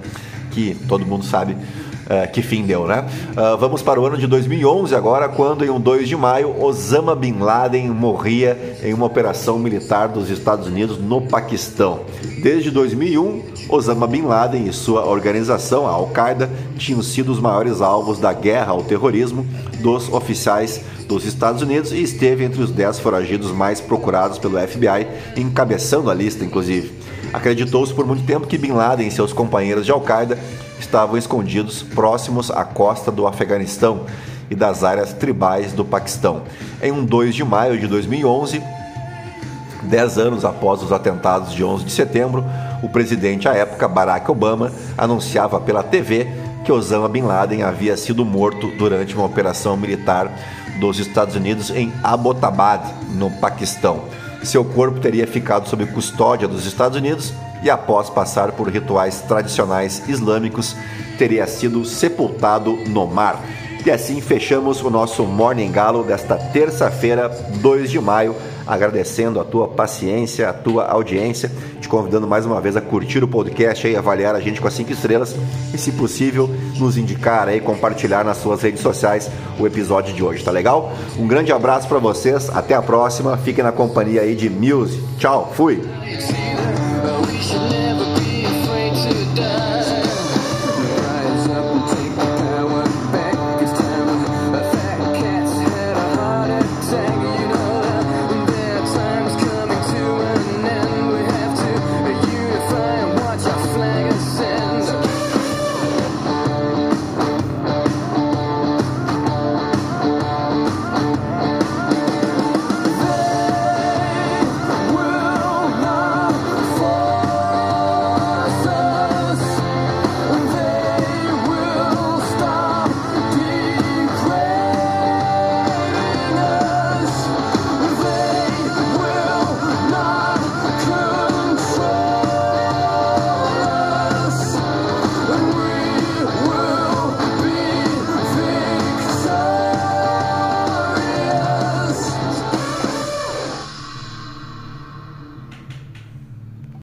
que 0.50 0.74
todo 0.88 1.04
mundo 1.04 1.24
sabe 1.24 1.56
uh, 2.06 2.30
que 2.30 2.42
fim 2.42 2.64
deu, 2.64 2.86
né? 2.86 3.06
Uh, 3.32 3.56
vamos 3.58 3.82
para 3.82 4.00
o 4.00 4.06
ano 4.06 4.16
de 4.16 4.26
2011 4.26 4.94
agora, 4.94 5.28
quando 5.28 5.64
em 5.64 5.70
um 5.70 5.80
2 5.80 6.08
de 6.08 6.16
maio, 6.16 6.62
Osama 6.62 7.14
Bin 7.14 7.38
Laden 7.38 7.88
morria 7.90 8.76
em 8.82 8.94
uma 8.94 9.06
operação 9.06 9.58
militar 9.58 10.08
dos 10.08 10.30
Estados 10.30 10.66
Unidos 10.66 10.98
no 10.98 11.20
Paquistão. 11.22 12.00
Desde 12.42 12.70
2001, 12.70 13.42
Osama 13.68 14.06
Bin 14.06 14.22
Laden 14.22 14.66
e 14.66 14.72
sua 14.72 15.04
organização, 15.04 15.86
a 15.86 15.90
Al-Qaeda, 15.90 16.48
tinham 16.78 17.02
sido 17.02 17.32
os 17.32 17.40
maiores 17.40 17.80
alvos 17.80 18.18
da 18.18 18.32
guerra 18.32 18.72
ao 18.72 18.82
terrorismo 18.82 19.46
dos 19.80 20.12
oficiais 20.12 20.80
dos 21.06 21.24
Estados 21.24 21.62
Unidos 21.62 21.92
e 21.92 22.02
esteve 22.02 22.44
entre 22.44 22.62
os 22.62 22.70
10 22.70 22.98
foragidos 23.00 23.52
mais 23.52 23.80
procurados 23.80 24.38
pelo 24.38 24.58
FBI, 24.58 25.06
encabeçando 25.36 26.10
a 26.10 26.14
lista, 26.14 26.44
inclusive. 26.44 26.92
Acreditou-se 27.32 27.92
por 27.92 28.06
muito 28.06 28.24
tempo 28.24 28.46
que 28.46 28.58
Bin 28.58 28.72
Laden 28.72 29.08
e 29.08 29.10
seus 29.10 29.32
companheiros 29.32 29.84
de 29.84 29.92
Al-Qaeda 29.92 30.38
estavam 30.78 31.16
escondidos 31.16 31.82
próximos 31.82 32.50
à 32.50 32.64
costa 32.64 33.10
do 33.10 33.26
Afeganistão 33.26 34.06
e 34.50 34.54
das 34.54 34.84
áreas 34.84 35.12
tribais 35.12 35.72
do 35.72 35.84
Paquistão. 35.84 36.42
Em 36.82 36.92
um 36.92 37.04
2 37.04 37.34
de 37.34 37.44
maio 37.44 37.78
de 37.78 37.86
2011, 37.86 38.62
dez 39.82 40.18
anos 40.18 40.44
após 40.44 40.82
os 40.82 40.92
atentados 40.92 41.52
de 41.52 41.64
11 41.64 41.84
de 41.84 41.92
setembro, 41.92 42.44
o 42.82 42.88
presidente 42.88 43.48
à 43.48 43.54
época, 43.54 43.88
Barack 43.88 44.30
Obama, 44.30 44.72
anunciava 44.96 45.60
pela 45.60 45.82
TV 45.82 46.26
que 46.64 46.72
Osama 46.72 47.08
Bin 47.08 47.22
Laden 47.22 47.62
havia 47.62 47.96
sido 47.96 48.24
morto 48.24 48.68
durante 48.76 49.14
uma 49.14 49.24
operação 49.24 49.76
militar 49.76 50.30
dos 50.80 50.98
Estados 50.98 51.36
Unidos 51.36 51.70
em 51.70 51.92
Abbottabad, 52.02 52.82
no 53.14 53.30
Paquistão. 53.30 54.04
Seu 54.42 54.64
corpo 54.64 55.00
teria 55.00 55.26
ficado 55.26 55.68
sob 55.68 55.86
custódia 55.86 56.46
dos 56.46 56.66
Estados 56.66 56.98
Unidos 56.98 57.32
e, 57.62 57.70
após 57.70 58.10
passar 58.10 58.52
por 58.52 58.68
rituais 58.68 59.20
tradicionais 59.22 60.08
islâmicos, 60.08 60.76
teria 61.18 61.46
sido 61.46 61.84
sepultado 61.84 62.76
no 62.88 63.06
mar. 63.06 63.42
E 63.84 63.90
assim 63.90 64.20
fechamos 64.20 64.82
o 64.82 64.90
nosso 64.90 65.22
Morning 65.22 65.70
Galo 65.70 66.02
desta 66.02 66.34
terça-feira, 66.34 67.28
2 67.60 67.88
de 67.88 68.00
maio, 68.00 68.34
agradecendo 68.66 69.38
a 69.38 69.44
tua 69.44 69.68
paciência, 69.68 70.50
a 70.50 70.52
tua 70.52 70.86
audiência, 70.86 71.52
te 71.80 71.88
convidando 71.88 72.26
mais 72.26 72.44
uma 72.44 72.60
vez 72.60 72.76
a 72.76 72.80
curtir 72.80 73.22
o 73.22 73.28
podcast 73.28 73.86
e 73.86 73.94
avaliar 73.94 74.34
a 74.34 74.40
gente 74.40 74.60
com 74.60 74.66
as 74.66 74.74
5 74.74 74.90
estrelas 74.90 75.36
e, 75.72 75.78
se 75.78 75.92
possível, 75.92 76.50
nos 76.76 76.98
indicar 76.98 77.46
aí, 77.46 77.60
compartilhar 77.60 78.24
nas 78.24 78.38
suas 78.38 78.60
redes 78.60 78.80
sociais 78.80 79.30
o 79.56 79.64
episódio 79.64 80.12
de 80.12 80.24
hoje, 80.24 80.42
tá 80.42 80.50
legal? 80.50 80.92
Um 81.16 81.28
grande 81.28 81.52
abraço 81.52 81.86
para 81.86 82.00
vocês, 82.00 82.50
até 82.50 82.74
a 82.74 82.82
próxima, 82.82 83.36
fiquem 83.36 83.62
na 83.62 83.70
companhia 83.70 84.22
aí 84.22 84.34
de 84.34 84.50
Muse. 84.50 85.00
Tchau, 85.16 85.52
fui! 85.54 85.80
Should 87.46 87.75